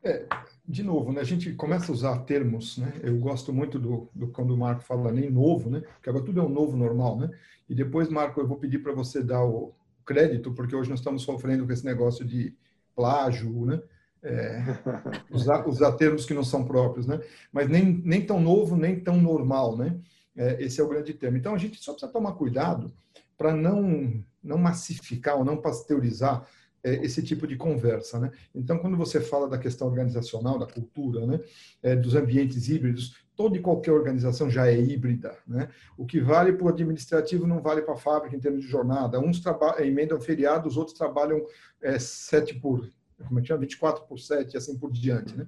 [0.05, 0.23] É,
[0.67, 2.93] de novo, né, a gente começa a usar termos, né?
[3.01, 5.79] Eu gosto muito do, do quando o Marco fala nem novo, né?
[5.79, 7.31] Porque agora tudo é um novo normal, né?
[7.67, 9.73] E depois, Marco, eu vou pedir para você dar o
[10.05, 12.55] crédito, porque hoje nós estamos sofrendo com esse negócio de
[12.95, 13.81] plágio, né?
[14.21, 14.63] É,
[15.31, 17.19] usar, usar termos que não são próprios, né?
[17.51, 19.99] Mas nem, nem tão novo, nem tão normal, né?
[20.35, 21.35] É, esse é o grande tema.
[21.35, 22.93] Então, a gente só precisa tomar cuidado
[23.35, 26.47] para não, não massificar ou não pasteurizar
[26.93, 28.19] esse tipo de conversa.
[28.19, 28.31] Né?
[28.53, 31.39] Então, quando você fala da questão organizacional, da cultura, né,
[31.81, 35.37] é, dos ambientes híbridos, toda e qualquer organização já é híbrida.
[35.47, 35.67] Né?
[35.97, 39.19] O que vale para o administrativo não vale para a fábrica em termos de jornada.
[39.19, 39.41] Uns
[39.79, 41.45] emendam feriado, os outros trabalham
[41.81, 42.89] é, sete por,
[43.23, 43.61] como é que chama?
[43.61, 45.35] 24 por 7 e assim por diante.
[45.35, 45.47] Né?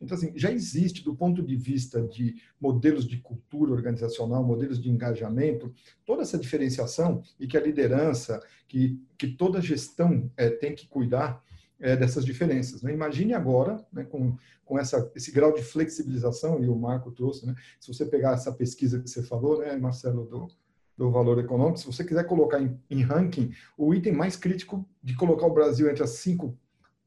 [0.00, 4.90] Então, assim, já existe, do ponto de vista de modelos de cultura organizacional, modelos de
[4.90, 5.72] engajamento,
[6.04, 11.42] toda essa diferenciação e que a liderança, que, que toda gestão é, tem que cuidar
[11.78, 12.82] é, dessas diferenças.
[12.82, 12.92] Né?
[12.92, 17.54] Imagine agora, né, com, com essa, esse grau de flexibilização, e o Marco trouxe, né,
[17.78, 20.48] se você pegar essa pesquisa que você falou, né, Marcelo, do,
[20.96, 25.14] do valor econômico, se você quiser colocar em, em ranking, o item mais crítico de
[25.14, 26.56] colocar o Brasil entre as cinco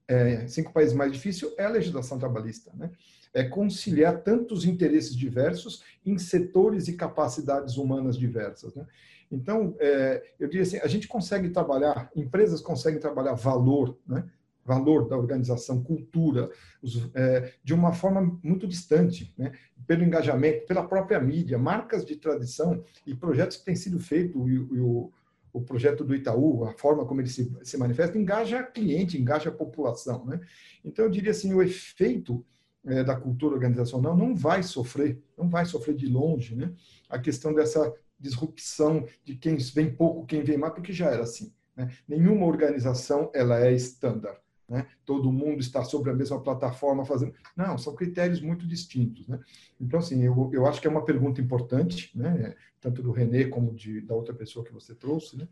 [0.10, 2.90] é, cinco países mais difícil é a legislação trabalhista, né?
[3.32, 8.88] É conciliar tantos interesses diversos em setores e capacidades humanas diversas, né?
[9.32, 14.28] Então, é, eu diria assim, a gente consegue trabalhar, empresas conseguem trabalhar valor, né?
[14.66, 16.50] valor da organização, cultura,
[16.82, 19.52] os, é, de uma forma muito distante, né?
[19.88, 24.58] pelo engajamento, pela própria mídia, marcas de tradição e projetos que têm sido feitos, e,
[24.80, 25.12] o,
[25.52, 29.54] o projeto do Itaú, a forma como ele se, se manifesta, engaja cliente, engaja a
[29.54, 30.26] população.
[30.26, 30.40] Né?
[30.84, 32.46] Então, eu diria assim, o efeito
[32.86, 36.72] é, da cultura organizacional não vai sofrer, não vai sofrer de longe né?
[37.10, 41.54] a questão dessa disrupção de quem vem pouco, quem vem mais, porque já era assim.
[41.76, 41.90] Né?
[42.08, 44.40] Nenhuma organização ela é estándar.
[44.70, 44.86] Né?
[45.04, 47.34] Todo mundo está sobre a mesma plataforma fazendo.
[47.56, 49.28] Não, são critérios muito distintos.
[49.28, 49.40] Né?
[49.82, 52.56] Então, assim, eu, eu acho que é uma pergunta importante, né?
[52.80, 55.38] tanto do Renê como de, da outra pessoa que você trouxe.
[55.38, 55.48] Né?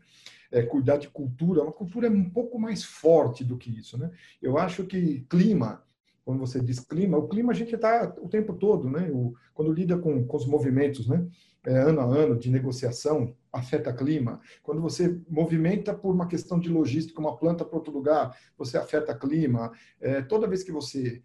[0.50, 3.98] É, cuidar de cultura, uma cultura um pouco mais forte do que isso.
[3.98, 4.10] Né?
[4.40, 5.82] Eu acho que clima,
[6.28, 9.10] quando você diz clima, o clima a gente está o tempo todo, né?
[9.10, 11.26] O, quando lida com, com os movimentos, né?
[11.64, 14.38] É, ano a ano de negociação, afeta clima.
[14.62, 19.18] Quando você movimenta por uma questão de logística, uma planta para outro lugar, você afeta
[19.18, 19.72] clima.
[19.98, 21.22] É, toda vez que você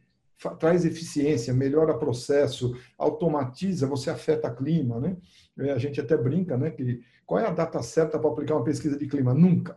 [0.58, 5.18] traz eficiência, melhora processo, automatiza, você afeta clima, né?
[5.60, 6.72] É, a gente até brinca, né?
[6.72, 9.34] Que qual é a data certa para aplicar uma pesquisa de clima?
[9.34, 9.76] Nunca,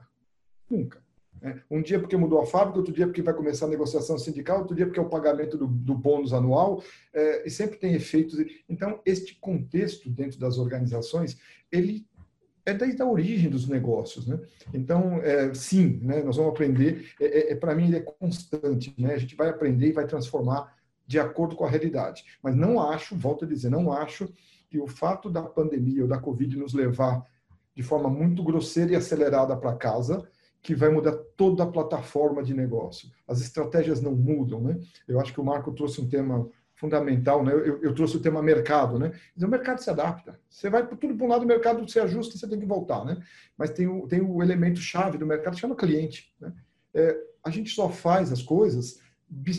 [0.70, 1.04] nunca.
[1.42, 4.60] É, um dia porque mudou a fábrica, outro dia porque vai começar a negociação sindical,
[4.60, 6.82] outro dia porque é o pagamento do, do bônus anual,
[7.12, 8.38] é, e sempre tem efeitos.
[8.68, 11.38] Então, este contexto dentro das organizações,
[11.70, 12.06] ele
[12.64, 14.40] é desde a origem dos negócios, né?
[14.74, 18.92] Então, é, sim, né, nós vamos aprender, é, é, é para mim ele é constante,
[18.98, 19.14] né?
[19.14, 20.74] A gente vai aprender e vai transformar
[21.06, 22.24] de acordo com a realidade.
[22.42, 24.28] Mas não acho, volto a dizer, não acho
[24.68, 27.24] que o fato da pandemia ou da Covid nos levar
[27.74, 30.26] de forma muito grosseira e acelerada para casa,
[30.62, 33.08] que vai mudar toda a plataforma de negócio.
[33.26, 34.78] As estratégias não mudam, né?
[35.06, 37.52] Eu acho que o Marco trouxe um tema fundamental, né?
[37.52, 39.12] Eu, eu trouxe o tema mercado, né?
[39.40, 40.38] O mercado se adapta.
[40.48, 43.22] Você vai tudo para um lado, o mercado se ajusta você tem que voltar, né?
[43.56, 46.34] Mas tem o, tem o elemento chave do mercado chama cliente.
[46.38, 46.52] Né?
[46.94, 49.00] É, a gente só faz as coisas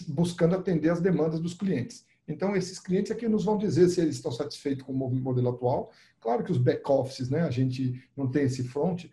[0.08, 2.06] buscando atender as demandas dos clientes.
[2.28, 5.92] Então, esses clientes aqui nos vão dizer se eles estão satisfeitos com o modelo atual.
[6.20, 7.42] Claro que os back-offices, né?
[7.42, 9.06] A gente não tem esse front,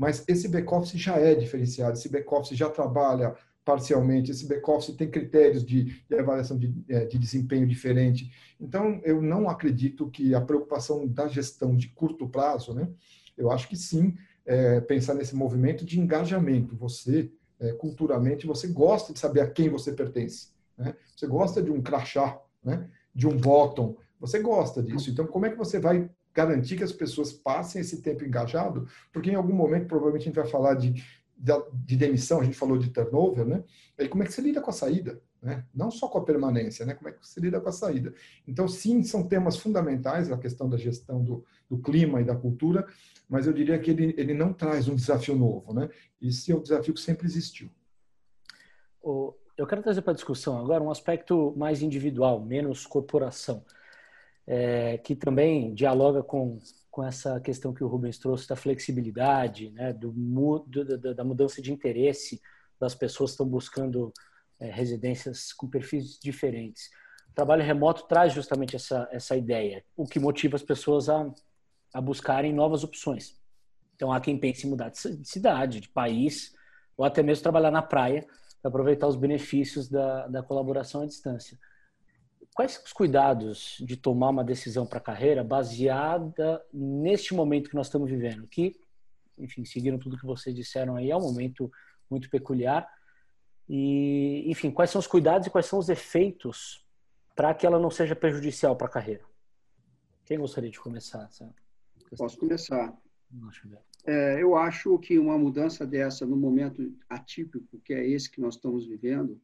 [0.00, 4.30] mas esse back-office já é diferenciado, esse back-office já trabalha parcialmente.
[4.30, 8.32] Esse back-office tem critérios de, de avaliação de, é, de, desempenho diferente.
[8.58, 12.88] Então, eu não acredito que a preocupação da gestão de curto prazo, né?
[13.36, 14.14] Eu acho que sim,
[14.46, 16.74] é, pensar nesse movimento de engajamento.
[16.76, 20.48] Você, é, culturalmente, você gosta de saber a quem você pertence.
[20.78, 20.94] Né?
[21.14, 22.88] Você gosta de um crachá, né?
[23.14, 23.98] de um bottom.
[24.18, 25.10] Você gosta disso.
[25.10, 28.86] Então, como é que você vai garantir que as pessoas passem esse tempo engajado?
[29.12, 31.02] Porque em algum momento, provavelmente, a gente vai falar de
[31.84, 33.64] de demissão, a gente falou de turnover, né?
[33.98, 35.20] E como é que você lida com a saída?
[35.40, 35.64] Né?
[35.74, 36.92] Não só com a permanência, né?
[36.92, 38.12] Como é que você lida com a saída?
[38.46, 42.86] Então, sim, são temas fundamentais a questão da gestão do, do clima e da cultura,
[43.28, 45.88] mas eu diria que ele, ele não traz um desafio novo, né?
[46.20, 47.70] Esse é um desafio que sempre existiu.
[49.56, 53.64] Eu quero trazer para a discussão agora um aspecto mais individual, menos corporação,
[54.52, 56.58] é, que também dialoga com
[56.90, 60.10] com essa questão que o Rubens trouxe da flexibilidade, né, do,
[60.66, 62.42] do, da mudança de interesse
[62.80, 64.12] das pessoas que estão buscando
[64.58, 66.90] é, residências com perfis diferentes.
[67.30, 71.32] O trabalho remoto traz justamente essa, essa ideia, o que motiva as pessoas a,
[71.94, 73.38] a buscarem novas opções.
[73.94, 76.52] Então, há quem pense em mudar de cidade, de país,
[76.96, 78.26] ou até mesmo trabalhar na praia
[78.60, 81.56] para aproveitar os benefícios da, da colaboração à distância
[82.60, 87.86] quais os cuidados de tomar uma decisão para a carreira baseada neste momento que nós
[87.86, 88.46] estamos vivendo?
[88.46, 88.78] Que,
[89.38, 91.72] enfim, seguindo tudo que vocês disseram aí, é um momento
[92.10, 92.86] muito peculiar.
[93.66, 96.84] E, enfim, quais são os cuidados e quais são os efeitos
[97.34, 99.24] para que ela não seja prejudicial para a carreira?
[100.26, 101.30] Quem gostaria de começar?
[102.14, 102.94] Posso começar.
[104.04, 108.56] É, eu acho que uma mudança dessa no momento atípico, que é esse que nós
[108.56, 109.40] estamos vivendo,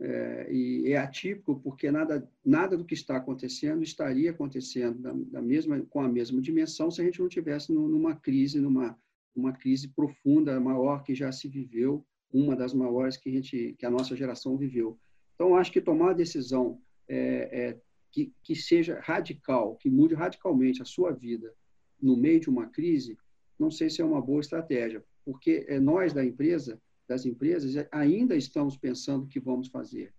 [0.00, 5.42] é, e é atípico porque nada, nada do que está acontecendo estaria acontecendo da, da,
[5.42, 8.98] mesma, com a mesma dimensão se a gente não tivesse numa crise, numa
[9.34, 13.86] uma crise profunda, maior que já se viveu, uma das maiores que a, gente, que
[13.86, 14.98] a nossa geração viveu.
[15.34, 17.80] Então, acho que tomar a decisão é, é,
[18.10, 21.52] que, que seja radical, que mude radicalmente a sua vida
[22.00, 23.16] no meio de uma crise,
[23.58, 28.36] não sei se é uma boa estratégia, porque é, nós da empresa das empresas, ainda
[28.36, 30.14] estamos pensando o que vamos fazer.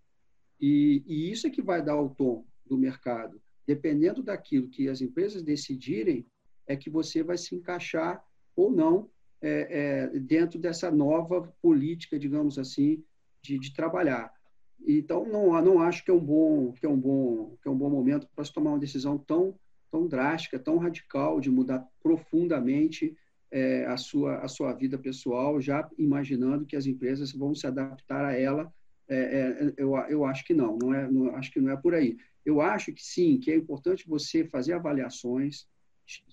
[0.59, 3.41] E, e isso é que vai dar o tom do mercado.
[3.65, 6.25] Dependendo daquilo que as empresas decidirem,
[6.67, 8.23] é que você vai se encaixar
[8.55, 9.09] ou não
[9.41, 13.03] é, é, dentro dessa nova política, digamos assim,
[13.41, 14.31] de, de, trabalhar.
[14.88, 17.77] Então, não, não acho que é um bom, que é um bom, que é um
[17.77, 19.57] bom momento para se tomar uma decisão tão,
[19.91, 23.17] tão drástica, tão radical, de mudar profundamente
[23.53, 28.25] é, a, sua, a sua vida pessoal, já imaginando que as empresas vão se adaptar
[28.25, 28.73] a ela.
[29.07, 31.93] É, é, eu, eu acho que não, não é, não, acho que não é por
[31.93, 32.17] aí.
[32.43, 35.67] Eu acho que sim, que é importante você fazer avaliações,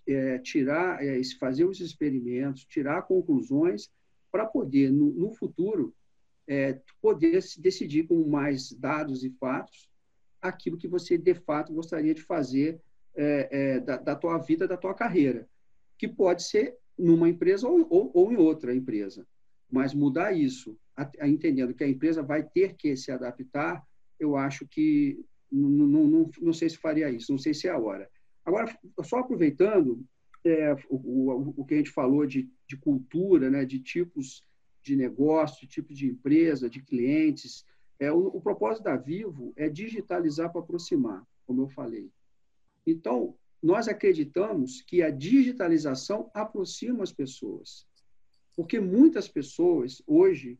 [0.08, 3.90] é, tirar, é, fazer os experimentos, tirar conclusões
[4.32, 5.94] para poder, no, no futuro,
[6.48, 9.90] é, poder se decidir com mais dados e fatos
[10.40, 12.80] aquilo que você de fato gostaria de fazer
[13.14, 15.46] é, é, da, da tua vida, da tua carreira,
[15.98, 19.26] que pode ser numa empresa ou, ou, ou em outra empresa.
[19.70, 23.82] Mas mudar isso, a, a, entendendo que a empresa vai ter que se adaptar,
[24.18, 28.08] eu acho que não, sei se faria isso, não sei se é a hora.
[28.44, 30.04] Agora, só aproveitando
[30.44, 34.42] é, o, o, o, que a gente falou de, de cultura, né, de tipos
[34.82, 37.64] de negócio, de tipo de empresa, de clientes,
[37.98, 42.10] é, o, o propósito da Vivo é digitalizar para aproximar, como eu falei.
[42.86, 47.86] Então, nós acreditamos que a digitalização aproxima as pessoas.
[48.56, 50.58] Porque muitas pessoas, hoje,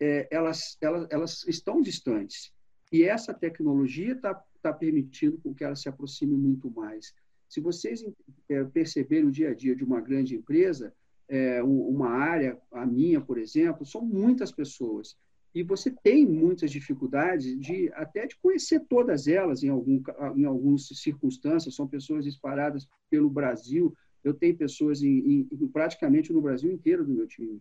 [0.00, 2.52] é, elas, elas, elas estão distantes.
[2.90, 7.14] E essa tecnologia está tá permitindo que elas se aproximem muito mais.
[7.48, 8.04] Se vocês
[8.48, 10.94] é, perceberem o dia a dia de uma grande empresa,
[11.28, 15.16] é, uma área, a minha, por exemplo, são muitas pessoas
[15.54, 20.02] e você tem muitas dificuldades de até de conhecer todas elas em algum
[20.34, 21.74] em algumas circunstâncias.
[21.74, 23.94] São pessoas espalhadas pelo Brasil.
[24.24, 27.60] Eu tenho pessoas em, em praticamente no Brasil inteiro do meu time.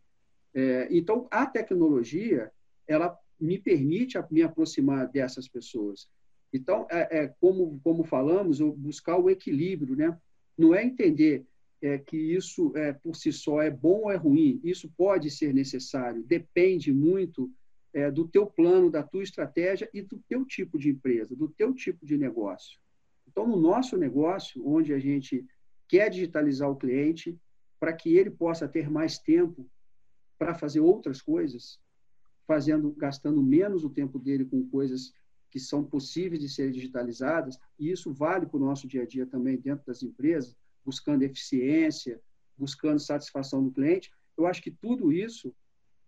[0.54, 2.52] É, então a tecnologia
[2.88, 6.08] ela me permite me aproximar dessas pessoas.
[6.54, 10.18] Então é, é como como falamos buscar o equilíbrio né?
[10.58, 11.46] Não é entender
[11.82, 14.62] é, que isso é, por si só é bom ou é ruim.
[14.64, 16.24] Isso pode ser necessário.
[16.24, 17.52] Depende muito
[17.94, 21.74] é, do teu plano, da tua estratégia e do teu tipo de empresa, do teu
[21.74, 22.80] tipo de negócio.
[23.28, 25.46] Então, no nosso negócio, onde a gente
[25.88, 27.38] quer digitalizar o cliente
[27.80, 29.70] para que ele possa ter mais tempo
[30.38, 31.80] para fazer outras coisas,
[32.48, 35.14] fazendo, gastando menos o tempo dele com coisas
[35.50, 39.26] que são possíveis de serem digitalizadas, e isso vale para o nosso dia a dia
[39.26, 42.22] também dentro das empresas, buscando eficiência,
[42.58, 44.12] buscando satisfação do cliente.
[44.38, 45.54] Eu acho que tudo isso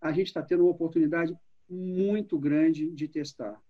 [0.00, 1.36] a gente está tendo uma oportunidade
[1.68, 3.60] muito grande de testar.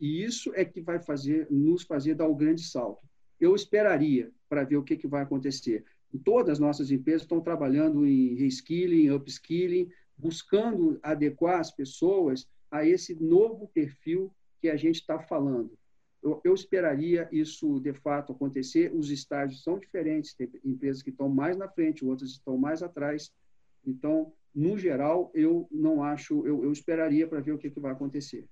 [0.00, 3.06] E isso é que vai fazer, nos fazer dar o grande salto.
[3.38, 5.84] Eu esperaria para ver o que, que vai acontecer.
[6.24, 13.14] Todas as nossas empresas estão trabalhando em reskilling, upskilling, buscando adequar as pessoas a esse
[13.14, 15.78] novo perfil que a gente está falando.
[16.22, 18.94] Eu, eu, esperaria isso, de fato, acontecer.
[18.94, 23.32] Os estágios são diferentes, tem empresas que estão mais na frente, outras estão mais atrás.
[23.86, 27.92] Então, no geral, eu não acho, eu, eu esperaria para ver o que, que vai
[27.92, 28.48] acontecer.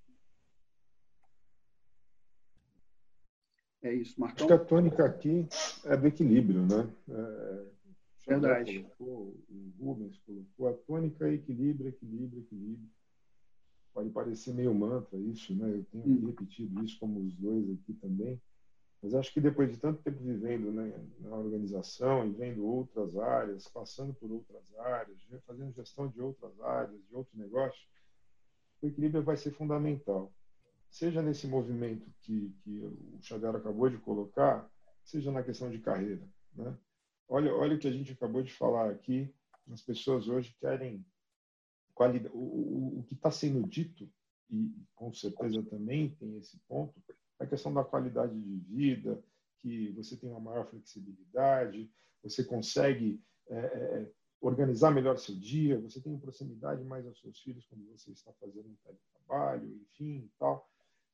[3.83, 4.47] É isso, Marcão.
[4.47, 5.47] Acho que a tônica aqui
[5.85, 6.93] é do equilíbrio, né?
[7.09, 7.65] É,
[8.29, 8.83] Verdade.
[8.99, 12.91] Colocou, o Rubens colocou, a tônica é equilíbrio, equilíbrio, equilíbrio.
[13.95, 15.71] Pode parecer meio mantra isso, né?
[15.71, 16.27] Eu tenho hum.
[16.27, 18.39] repetido isso como os dois aqui também.
[19.03, 23.69] Mas acho que depois de tanto tempo vivendo né, na organização e vendo outras áreas,
[23.69, 27.81] passando por outras áreas, fazendo gestão de outras áreas, de outro negócio,
[28.83, 30.33] o equilíbrio vai ser fundamental
[30.91, 34.71] seja nesse movimento que, que o Xavier acabou de colocar,
[35.03, 36.27] seja na questão de carreira.
[36.55, 36.77] Né?
[37.29, 39.33] Olha, olha o que a gente acabou de falar aqui,
[39.71, 41.05] as pessoas hoje querem
[41.95, 42.35] qualidade.
[42.35, 44.11] O, o, o que está sendo dito,
[44.51, 46.95] e com certeza também tem esse ponto,
[47.39, 49.23] a questão da qualidade de vida,
[49.59, 51.91] que você tem uma maior flexibilidade,
[52.23, 54.11] você consegue é, é,
[54.41, 58.69] organizar melhor seu dia, você tem proximidade mais aos seus filhos quando você está fazendo
[58.69, 60.69] um teletrabalho, enfim, tal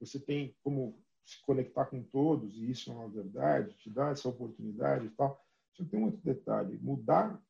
[0.05, 4.29] você tem como se conectar com todos, e isso é uma verdade, te dá essa
[4.29, 5.43] oportunidade e tal.
[5.72, 7.43] Só tem um outro detalhe: mudar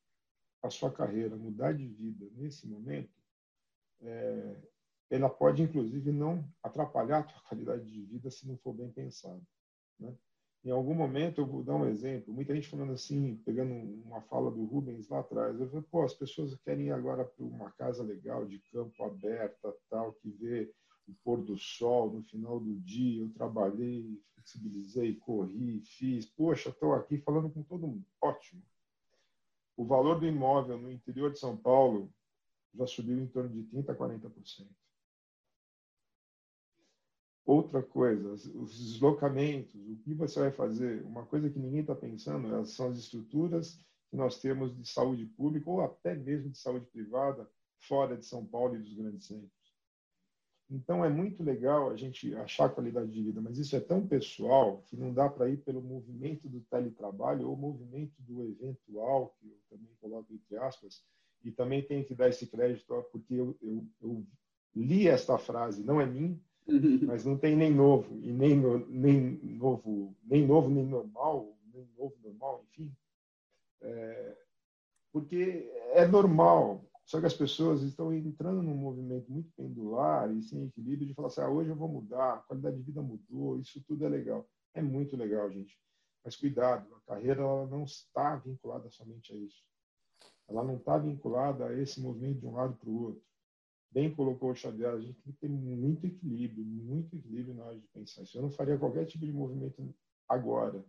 [0.63, 3.13] a sua carreira, mudar de vida nesse momento,
[4.01, 4.55] é,
[5.09, 9.41] ela pode, inclusive, não atrapalhar a tua qualidade de vida se não for bem pensado.
[9.99, 10.13] Né?
[10.63, 13.71] Em algum momento, eu vou dar um exemplo, muita gente falando assim, pegando
[14.03, 17.45] uma fala do Rubens lá atrás, eu falei, pô, as pessoas querem ir agora para
[17.45, 20.73] uma casa legal, de campo aberta, tal, que vê
[21.07, 26.25] o pôr do sol no final do dia, eu trabalhei, flexibilizei, corri, fiz.
[26.25, 28.05] Poxa, estou aqui falando com todo mundo.
[28.21, 28.63] Ótimo.
[29.77, 32.11] O valor do imóvel no interior de São Paulo
[32.73, 34.67] já subiu em torno de 30% a 40%.
[37.45, 41.03] Outra coisa, os deslocamentos, o que você vai fazer?
[41.03, 43.79] Uma coisa que ninguém está pensando são as estruturas
[44.09, 48.43] que nós temos de saúde pública ou até mesmo de saúde privada fora de São
[48.43, 49.51] Paulo e dos grandes centros.
[50.69, 54.81] Então é muito legal a gente achar qualidade de vida, mas isso é tão pessoal
[54.87, 59.59] que não dá para ir pelo movimento do teletrabalho ou movimento do eventual, que eu
[59.69, 61.03] também coloco entre aspas,
[61.43, 64.25] e também tenho que dar esse crédito porque eu, eu, eu
[64.75, 66.39] li esta frase, não é minha,
[67.05, 71.87] mas não tem nem novo e nem, no, nem novo, nem novo nem normal, nem
[71.97, 72.95] novo normal, enfim,
[73.81, 74.37] é,
[75.11, 80.65] porque é normal só que as pessoas estão entrando num movimento muito pendular e sem
[80.65, 83.81] equilíbrio de falar assim: ah, hoje eu vou mudar, a qualidade de vida mudou, isso
[83.83, 84.49] tudo é legal.
[84.73, 85.79] É muito legal, gente.
[86.23, 89.63] Mas cuidado, a carreira ela não está vinculada somente a isso.
[90.47, 93.23] Ela não está vinculada a esse movimento de um lado para o outro.
[93.95, 97.79] Bem colocou o Xavier, a gente tem que ter muito equilíbrio, muito equilíbrio na hora
[97.79, 98.37] de pensar isso.
[98.37, 99.81] Eu não faria qualquer tipo de movimento
[100.27, 100.83] agora.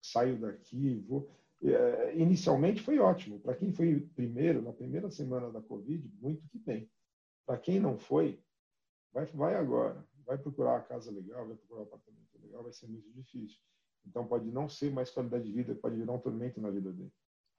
[0.00, 1.28] Saio daqui, vou
[1.64, 3.40] é, inicialmente foi ótimo.
[3.40, 6.88] Para quem foi primeiro, na primeira semana da Covid, muito que bem.
[7.44, 8.40] Para quem não foi,
[9.12, 10.06] vai, vai agora.
[10.24, 13.58] Vai procurar a casa legal, vai procurar um apartamento legal, vai ser muito difícil.
[14.06, 17.12] Então, pode não ser mais qualidade de vida, pode virar um tormento na vida dele.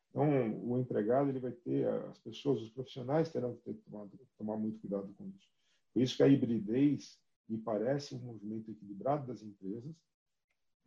[0.10, 4.58] Então, o empregado ele vai ter, as pessoas, os profissionais terão que ter, tomar, tomar
[4.58, 5.49] muito cuidado com isso.
[5.93, 9.95] Por isso que a hibridez me parece um movimento equilibrado das empresas,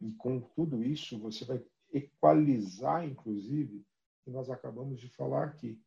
[0.01, 1.63] e com tudo isso, você vai
[1.93, 3.85] equalizar, inclusive,
[4.25, 5.81] que nós acabamos de falar aqui.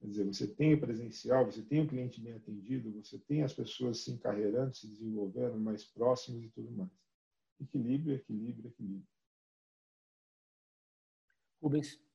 [0.00, 3.52] Quer dizer, você tem o presencial, você tem o cliente bem atendido, você tem as
[3.52, 6.90] pessoas se encarreirando, se desenvolvendo mais próximos e tudo mais.
[7.60, 9.08] Equilíbrio, equilíbrio, equilíbrio.
[11.60, 12.07] Rubens.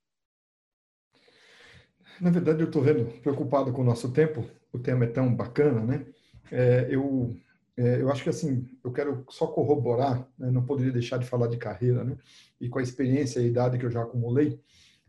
[2.22, 5.82] Na verdade, eu estou vendo, preocupado com o nosso tempo, o tema é tão bacana,
[5.82, 6.06] né?
[6.52, 7.36] É, eu
[7.76, 11.48] é, eu acho que assim, eu quero só corroborar, né, não poderia deixar de falar
[11.48, 12.16] de carreira, né?
[12.62, 14.60] E com a experiência e a idade que eu já acumulei,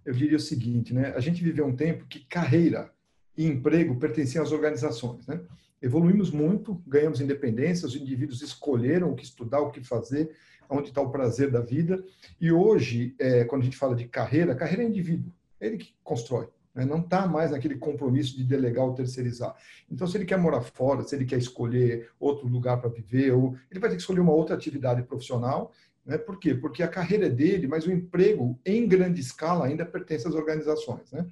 [0.04, 1.12] eu diria o seguinte, né?
[1.14, 2.90] A gente viveu um tempo que carreira
[3.36, 5.40] e emprego pertenciam às organizações, né?
[5.82, 10.30] Evoluímos muito, ganhamos independência, os indivíduos escolheram o que estudar, o que fazer,
[10.70, 12.02] onde está o prazer da vida.
[12.40, 15.30] E hoje, é, quando a gente fala de carreira, carreira é indivíduo,
[15.60, 16.84] é ele que constrói né?
[16.84, 19.54] não está mais naquele compromisso de delegar ou terceirizar.
[19.90, 23.56] Então, se ele quer morar fora, se ele quer escolher outro lugar para viver, ou
[23.70, 25.72] ele vai ter que escolher uma outra atividade profissional.
[26.04, 26.18] Né?
[26.18, 26.54] Por quê?
[26.54, 31.10] Porque a carreira é dele, mas o emprego, em grande escala, ainda pertence às organizações.
[31.12, 31.26] Né?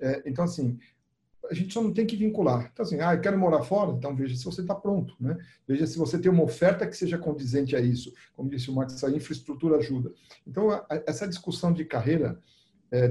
[0.00, 0.78] É, então, assim,
[1.50, 2.70] a gente só não tem que vincular.
[2.72, 5.36] Então, assim, ah, eu quero morar fora, então veja se você está pronto, né?
[5.66, 8.12] Veja se você tem uma oferta que seja condizente a isso.
[8.34, 10.12] Como disse o Max, a infraestrutura ajuda.
[10.46, 12.40] Então, a, a, essa discussão de carreira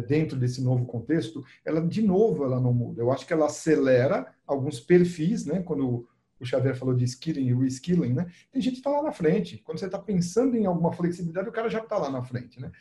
[0.08, 3.02] dentro desse novo contexto, ela, de novo, ela não muda.
[3.02, 5.62] Eu acho que ela acelera alguns perfis, né?
[5.62, 6.08] Quando
[6.40, 8.28] o Xavier falou de skilling e reskilling, né?
[8.52, 9.58] Tem gente que está lá na frente.
[9.64, 12.72] Quando você está pensando em alguma flexibilidade, o cara já está lá na frente, né?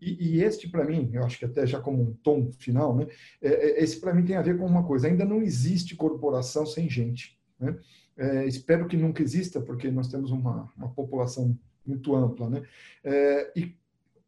[0.00, 3.06] E, e este, para mim, eu acho que até já como um tom final, né?
[3.42, 5.08] É, é esse, para mim, tem a ver com uma coisa.
[5.08, 7.38] Ainda não existe corporação sem gente.
[7.58, 7.76] Né?
[8.16, 12.48] É, espero que nunca exista, porque nós temos uma, uma população muito ampla.
[12.48, 12.62] Né?
[13.04, 13.76] É, e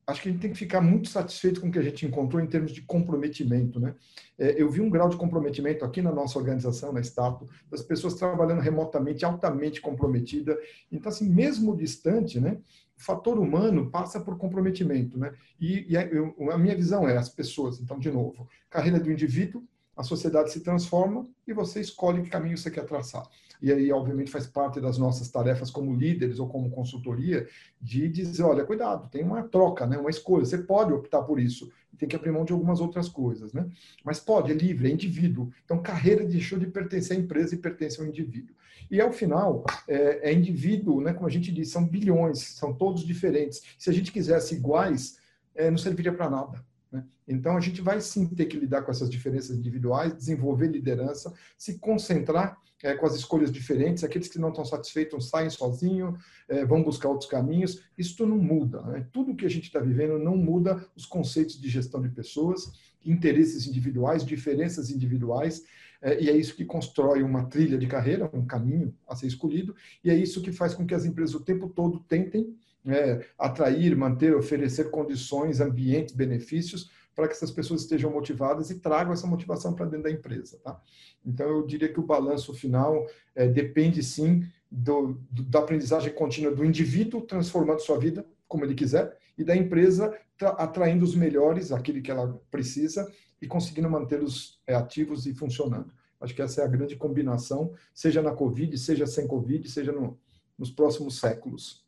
[0.07, 2.43] acho que a gente tem que ficar muito satisfeito com o que a gente encontrou
[2.43, 3.79] em termos de comprometimento.
[3.79, 3.95] Né?
[4.39, 8.15] É, eu vi um grau de comprometimento aqui na nossa organização, na Stato, das pessoas
[8.15, 10.59] trabalhando remotamente, altamente comprometida.
[10.91, 12.59] Então, assim, mesmo distante, né,
[12.99, 15.19] o fator humano passa por comprometimento.
[15.19, 15.33] Né?
[15.61, 19.11] E, e a, eu, a minha visão é as pessoas, então, de novo, carreira do
[19.11, 19.63] indivíduo,
[19.97, 23.29] a sociedade se transforma e você escolhe que caminho você quer traçar.
[23.61, 27.47] E aí, obviamente, faz parte das nossas tarefas como líderes ou como consultoria
[27.81, 29.97] de dizer, olha, cuidado, tem uma troca, né?
[29.97, 30.45] uma escolha.
[30.45, 33.69] Você pode optar por isso, tem que abrir mão de algumas outras coisas, né?
[34.05, 35.53] Mas pode, é livre, é indivíduo.
[35.65, 38.57] Então, carreira deixou de pertencer à empresa e pertence ao indivíduo.
[38.91, 41.13] E ao final, é, é indivíduo, né?
[41.13, 43.63] Como a gente disse, são bilhões, são todos diferentes.
[43.79, 45.19] Se a gente quisesse iguais,
[45.55, 46.65] é, não serviria para nada.
[46.93, 47.05] Né?
[47.27, 51.79] Então, a gente vai sim ter que lidar com essas diferenças individuais, desenvolver liderança, se
[51.79, 54.05] concentrar é, com as escolhas diferentes.
[54.05, 56.19] Aqueles que não estão satisfeitos saem sozinhos,
[56.49, 57.83] é, vão buscar outros caminhos.
[57.97, 58.83] Isso não muda.
[58.83, 59.07] Né?
[59.13, 62.73] Tudo que a gente está vivendo não muda os conceitos de gestão de pessoas,
[63.05, 65.65] interesses individuais, diferenças individuais.
[66.03, 69.75] É, e é isso que constrói uma trilha de carreira, um caminho a ser escolhido.
[70.05, 72.55] E é isso que faz com que as empresas o tempo todo tentem
[72.87, 79.13] é, atrair, manter, oferecer condições, ambientes, benefícios para que essas pessoas estejam motivadas e tragam
[79.13, 80.59] essa motivação para dentro da empresa.
[80.65, 80.81] Tá?
[81.25, 86.55] Então, eu diria que o balanço final é, depende, sim, do, do, da aprendizagem contínua
[86.55, 92.01] do indivíduo transformando sua vida como ele quiser e da empresa atraindo os melhores, aquele
[92.01, 93.11] que ela precisa
[93.41, 95.93] e conseguindo mantê-los é, ativos e funcionando.
[96.21, 100.19] Acho que essa é a grande combinação, seja na Covid, seja sem Covid, seja no,
[100.57, 101.85] nos próximos séculos.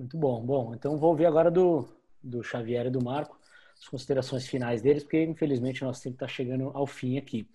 [0.00, 0.40] Muito bom.
[0.40, 1.86] Bom, então vou ouvir agora do,
[2.22, 3.38] do Xavier e do Marco
[3.78, 7.46] as considerações finais deles, porque infelizmente nosso tempo está chegando ao fim aqui.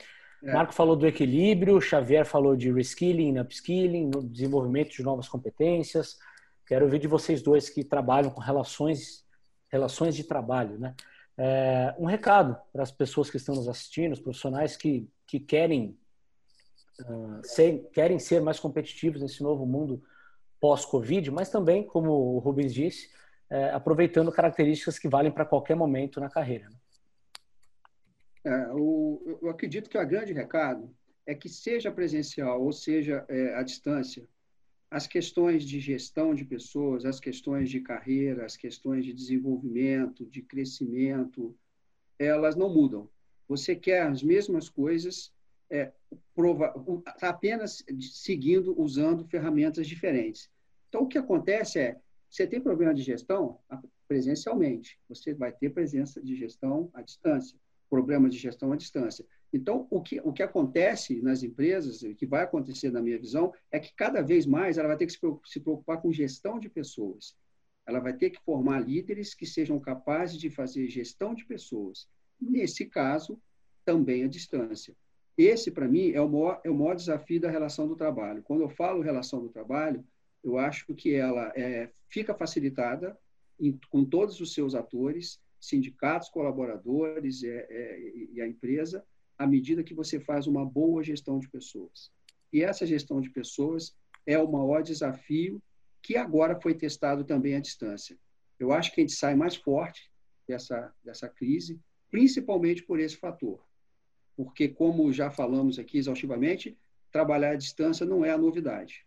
[0.43, 0.53] É.
[0.53, 6.19] Marco falou do equilíbrio, Xavier falou de reskilling, upskilling, no desenvolvimento de novas competências.
[6.67, 9.25] Quero ouvir de vocês dois que trabalham com relações,
[9.69, 10.93] relações de trabalho, né?
[11.37, 15.97] É, um recado para as pessoas que estão nos assistindo, os profissionais que, que querem,
[17.01, 20.01] uh, ser, querem ser mais competitivos nesse novo mundo
[20.65, 23.11] pós-Covid, mas também, como o Rubens disse,
[23.51, 26.67] é, aproveitando características que valem para qualquer momento na carreira.
[26.67, 26.77] Né?
[28.45, 30.89] É, o, eu acredito que o grande recado
[31.23, 34.27] é que seja presencial ou seja é, à distância,
[34.89, 40.41] as questões de gestão de pessoas, as questões de carreira, as questões de desenvolvimento, de
[40.41, 41.55] crescimento,
[42.17, 43.07] elas não mudam.
[43.47, 45.31] Você quer as mesmas coisas,
[45.69, 45.91] é,
[46.33, 46.73] prova,
[47.21, 50.49] apenas seguindo, usando ferramentas diferentes.
[50.95, 53.59] Então, o que acontece é, você tem problema de gestão
[54.07, 59.25] presencialmente, você vai ter presença de gestão à distância, problemas de gestão à distância.
[59.51, 63.53] Então, o que, o que acontece nas empresas, o que vai acontecer na minha visão,
[63.69, 67.35] é que cada vez mais ela vai ter que se preocupar com gestão de pessoas.
[67.85, 72.07] Ela vai ter que formar líderes que sejam capazes de fazer gestão de pessoas.
[72.39, 73.37] Nesse caso,
[73.83, 74.95] também à distância.
[75.37, 78.41] Esse, para mim, é o, maior, é o maior desafio da relação do trabalho.
[78.43, 80.01] Quando eu falo relação do trabalho,
[80.45, 83.17] eu acho que ela é, fica facilitada
[83.59, 87.99] em, com todos os seus atores, sindicatos, colaboradores é, é,
[88.31, 89.03] e a empresa,
[89.37, 92.11] à medida que você faz uma boa gestão de pessoas.
[92.53, 93.93] E essa gestão de pessoas
[94.25, 95.61] é o maior desafio
[96.01, 98.17] que agora foi testado também à distância.
[98.59, 100.09] Eu acho que a gente sai mais forte
[100.47, 101.79] dessa, dessa crise,
[102.09, 103.59] principalmente por esse fator
[104.35, 106.77] porque, como já falamos aqui exaustivamente,
[107.11, 109.05] trabalhar à distância não é a novidade.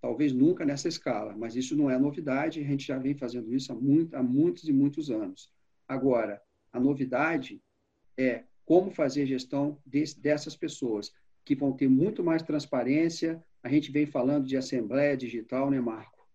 [0.00, 3.72] Talvez nunca nessa escala, mas isso não é novidade, a gente já vem fazendo isso
[3.72, 5.50] há, muito, há muitos e muitos anos.
[5.88, 6.40] Agora,
[6.72, 7.60] a novidade
[8.16, 11.12] é como fazer gestão dessas pessoas,
[11.44, 13.42] que vão ter muito mais transparência.
[13.62, 16.26] A gente vem falando de assembleia digital, né, Marco?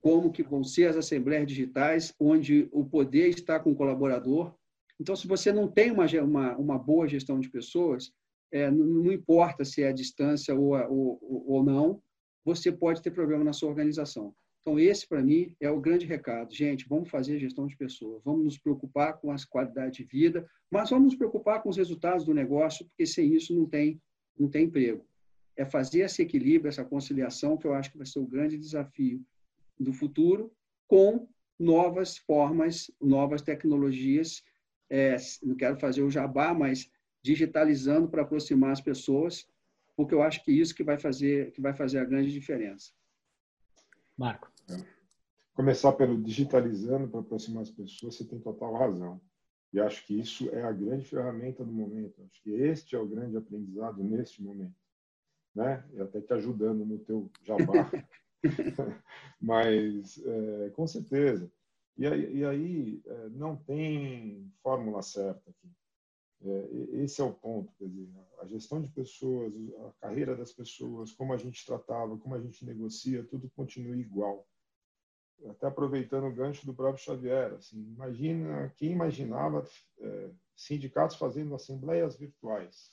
[0.00, 4.54] Como que vão ser as assembleias digitais, onde o poder está com o colaborador,
[5.00, 8.12] então, se você não tem uma, uma, uma boa gestão de pessoas,
[8.52, 12.00] é, não, não, importa se é a distância ou, ou, ou não,
[12.44, 14.34] você pode ter problema na sua organização.
[14.60, 16.54] Então, esse, para mim, é o grande recado.
[16.54, 20.88] Gente, vamos fazer gestão de pessoas, vamos nos preocupar com a qualidade de vida, mas
[20.88, 24.00] vamos nos preocupar com os resultados do negócio, porque sem isso não tem,
[24.38, 25.06] não tem emprego.
[25.54, 29.22] É fazer esse equilíbrio, essa conciliação, que eu acho que vai ser o grande desafio
[29.78, 30.50] do futuro,
[30.88, 31.28] com
[31.58, 34.42] novas formas, novas tecnologias.
[34.88, 36.90] É, não quero fazer o jabá, mas
[37.22, 39.46] digitalizando para aproximar as pessoas,
[39.96, 42.92] porque eu acho que isso que vai fazer, que vai fazer a grande diferença.
[44.16, 44.52] Marco.
[45.54, 49.20] Começar pelo digitalizando para aproximar as pessoas, você tem total razão.
[49.72, 52.22] E acho que isso é a grande ferramenta do momento.
[52.22, 54.74] Acho que este é o grande aprendizado neste momento.
[55.54, 55.84] Né?
[55.92, 57.90] E até te ajudando no teu jabá.
[59.40, 61.50] Mas, é, com certeza.
[61.96, 65.68] E aí, e aí é, não tem fórmula certa aqui.
[66.44, 67.72] É, esse é o ponto.
[67.78, 68.08] Quer dizer,
[68.40, 69.54] a gestão de pessoas,
[69.86, 74.46] a carreira das pessoas, como a gente tratava, como a gente negocia, tudo continua igual.
[75.46, 79.66] Até aproveitando o gancho do próprio Xavier, assim, imagina quem imaginava
[79.98, 82.92] é, sindicatos fazendo assembleias virtuais.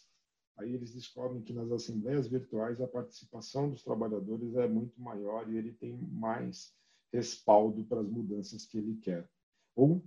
[0.58, 5.58] Aí eles descobrem que nas assembleias virtuais a participação dos trabalhadores é muito maior e
[5.58, 6.74] ele tem mais
[7.12, 9.30] respaldo para as mudanças que ele quer.
[9.76, 10.04] Ou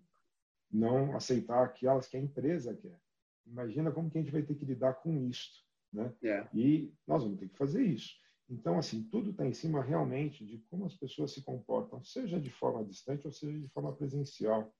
[0.70, 3.03] não aceitar aquelas que a empresa quer.
[3.46, 6.12] Imagina como que a gente vai ter que lidar com isso, né?
[6.22, 6.48] É.
[6.54, 8.14] E nós vamos ter que fazer isso.
[8.48, 12.50] Então, assim, tudo está em cima realmente de como as pessoas se comportam, seja de
[12.50, 14.74] forma distante ou seja de forma presencial.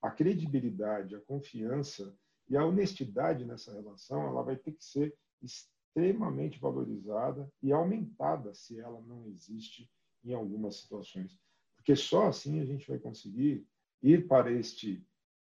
[0.00, 2.14] A credibilidade, a confiança
[2.48, 8.78] e a honestidade nessa relação, ela vai ter que ser extremamente valorizada e aumentada se
[8.78, 9.90] ela não existe
[10.24, 11.38] em algumas situações.
[11.76, 13.66] Porque só assim a gente vai conseguir
[14.02, 15.04] ir para este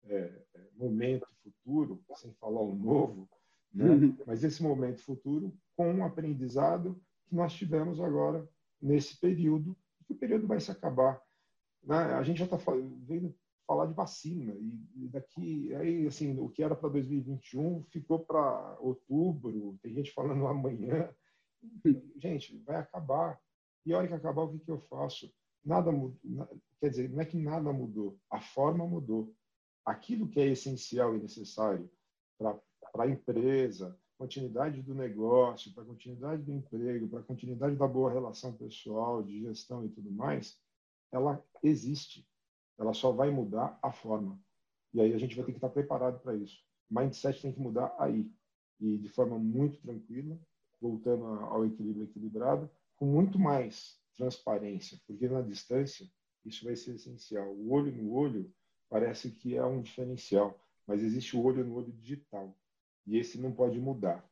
[0.09, 3.29] é, é, momento futuro, sem falar o novo,
[3.73, 3.91] né?
[3.91, 4.17] Uhum.
[4.27, 8.49] mas esse momento futuro com um aprendizado que nós tivemos agora
[8.81, 9.77] nesse período,
[10.07, 11.21] que o período vai se acabar.
[11.83, 11.97] Né?
[11.97, 12.57] A gente já está
[13.03, 13.35] vendo
[13.67, 19.77] falar de vacina e daqui aí assim o que era para 2021 ficou para outubro
[19.83, 21.13] tem gente falando amanhã
[22.17, 23.39] gente vai acabar
[23.85, 25.33] e a hora que acabar o que, que eu faço
[25.65, 26.17] nada mudou
[26.81, 29.35] quer dizer não é que nada mudou a forma mudou
[29.87, 31.89] aquilo que é essencial e necessário
[32.37, 32.61] para
[32.99, 38.13] a empresa, continuidade do negócio, para a continuidade do emprego, para a continuidade da boa
[38.13, 40.59] relação pessoal, de gestão e tudo mais,
[41.13, 42.29] ela existe.
[42.77, 44.39] Ela só vai mudar a forma.
[44.93, 46.59] E aí a gente vai ter que estar preparado para isso.
[46.91, 48.31] Mindset tem que mudar aí.
[48.81, 50.39] E de forma muito tranquila,
[50.81, 56.07] voltando ao equilíbrio equilibrado, com muito mais transparência, porque na distância
[56.45, 57.53] isso vai ser essencial.
[57.55, 58.53] O olho no olho
[58.89, 62.57] parece que é um diferencial, mas existe o olho no olho digital.
[63.07, 64.29] E esse não pode mudar.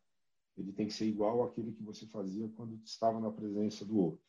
[0.56, 4.24] Ele tem que ser igual àquele que você fazia quando estava na presença do outro.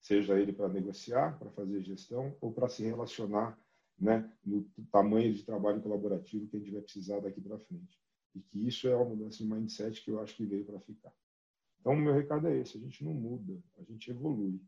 [0.00, 3.58] Seja ele para negociar, para fazer gestão ou para se relacionar
[3.98, 7.98] né, no tamanho de trabalho colaborativo que a gente vai precisar daqui para frente.
[8.34, 11.12] E que isso é uma mudança de mindset que eu acho que veio para ficar.
[11.80, 14.60] Então, meu recado é esse: a gente não muda, a gente evolui.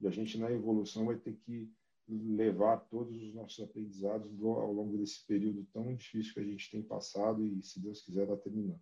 [0.00, 1.70] E a gente, na evolução, vai ter que
[2.08, 6.82] levar todos os nossos aprendizados ao longo desse período tão difícil que a gente tem
[6.82, 8.80] passado e, se Deus quiser, está terminando.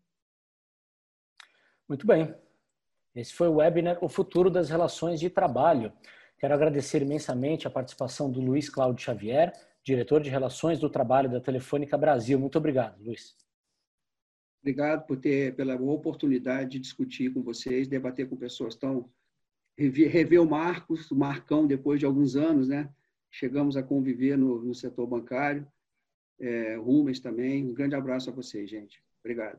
[1.88, 2.34] Muito bem.
[3.14, 5.92] Esse foi o webinar O Futuro das Relações de Trabalho.
[6.38, 9.52] Quero agradecer imensamente a participação do Luiz Cláudio Xavier,
[9.84, 12.38] diretor de Relações do Trabalho da Telefônica Brasil.
[12.38, 13.36] Muito obrigado, Luiz.
[14.60, 19.10] Obrigado por ter pela oportunidade de discutir com vocês, debater com pessoas tão
[19.76, 22.88] rever, rever o Marcos, o Marcão depois de alguns anos, né?
[23.32, 25.66] Chegamos a conviver no, no setor bancário.
[26.38, 27.64] É, Rumens também.
[27.64, 29.02] Um grande abraço a vocês, gente.
[29.20, 29.58] Obrigado.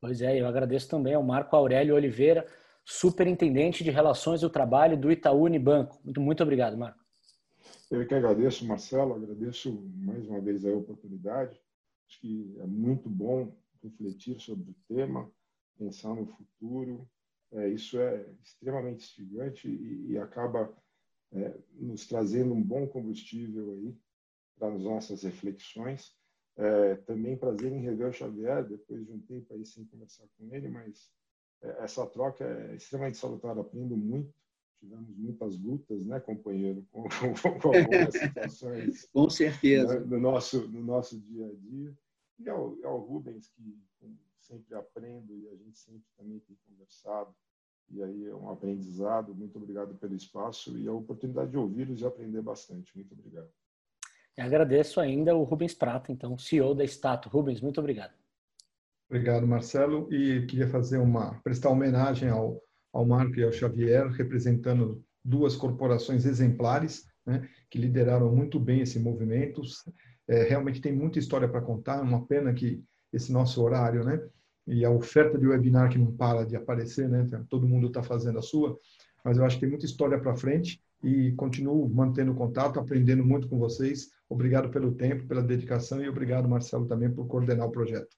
[0.00, 2.46] Pois é, eu agradeço também ao Marco Aurélio Oliveira,
[2.84, 6.00] superintendente de Relações do Trabalho do Itaú Unibanco.
[6.02, 6.98] Muito, muito obrigado, Marco.
[7.90, 11.60] Eu que agradeço, Marcelo, agradeço mais uma vez a oportunidade.
[12.08, 15.30] Acho que é muito bom refletir sobre o tema,
[15.76, 17.06] pensar no futuro.
[17.52, 20.72] É, isso é extremamente instigante e, e acaba
[21.32, 23.96] é, nos trazendo um bom combustível aí
[24.58, 26.14] para as nossas reflexões.
[26.56, 30.52] É, também prazer em rever o Xavier, depois de um tempo aí sem conversar com
[30.54, 31.10] ele, mas
[31.62, 34.34] é, essa troca é extremamente salutar, aprendo muito.
[34.78, 37.02] Tivemos muitas lutas, né, companheiro, com,
[37.42, 39.06] com, com algumas situações.
[39.12, 40.00] com certeza.
[40.00, 41.98] Né, no, nosso, no nosso dia a dia.
[42.38, 43.78] E ao, ao Rubens, que
[44.38, 47.34] sempre aprendo e a gente sempre também tem conversado
[47.90, 49.34] e aí é um aprendizado.
[49.34, 52.94] Muito obrigado pelo espaço e a oportunidade de ouvi-los e aprender bastante.
[52.94, 53.48] Muito obrigado.
[54.36, 57.28] Eu agradeço ainda o Rubens Prata, então, CEO da Stato.
[57.28, 58.14] Rubens, muito obrigado.
[59.08, 60.12] Obrigado, Marcelo.
[60.12, 62.62] E queria fazer uma prestar homenagem ao,
[62.92, 68.98] ao Marco e ao Xavier, representando duas corporações exemplares, né, que lideraram muito bem esse
[68.98, 69.62] movimento.
[70.28, 74.20] É, realmente tem muita história para contar, é uma pena que esse nosso horário, né?
[74.66, 77.26] E a oferta de webinar que não para de aparecer, né?
[77.48, 78.78] Todo mundo está fazendo a sua,
[79.24, 83.48] mas eu acho que tem muita história para frente e continuo mantendo contato, aprendendo muito
[83.48, 84.10] com vocês.
[84.28, 88.16] Obrigado pelo tempo, pela dedicação e obrigado, Marcelo, também por coordenar o projeto.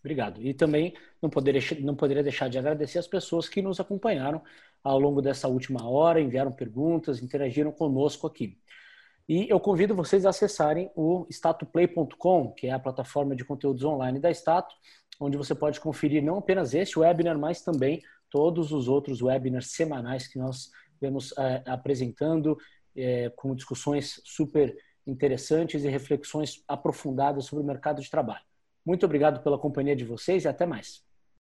[0.00, 0.42] Obrigado.
[0.42, 4.42] E também não poderia, não poderia deixar de agradecer as pessoas que nos acompanharam
[4.82, 8.58] ao longo dessa última hora, enviaram perguntas, interagiram conosco aqui.
[9.28, 14.18] E eu convido vocês a acessarem o statuplay.com, que é a plataforma de conteúdos online
[14.18, 14.74] da Stato,
[15.20, 20.26] onde você pode conferir não apenas este webinar, mas também todos os outros webinars semanais
[20.26, 20.70] que nós
[21.00, 22.56] vemos é, apresentando,
[22.96, 24.76] é, com discussões super
[25.06, 28.44] interessantes e reflexões aprofundadas sobre o mercado de trabalho.
[28.84, 31.04] Muito obrigado pela companhia de vocês e até mais.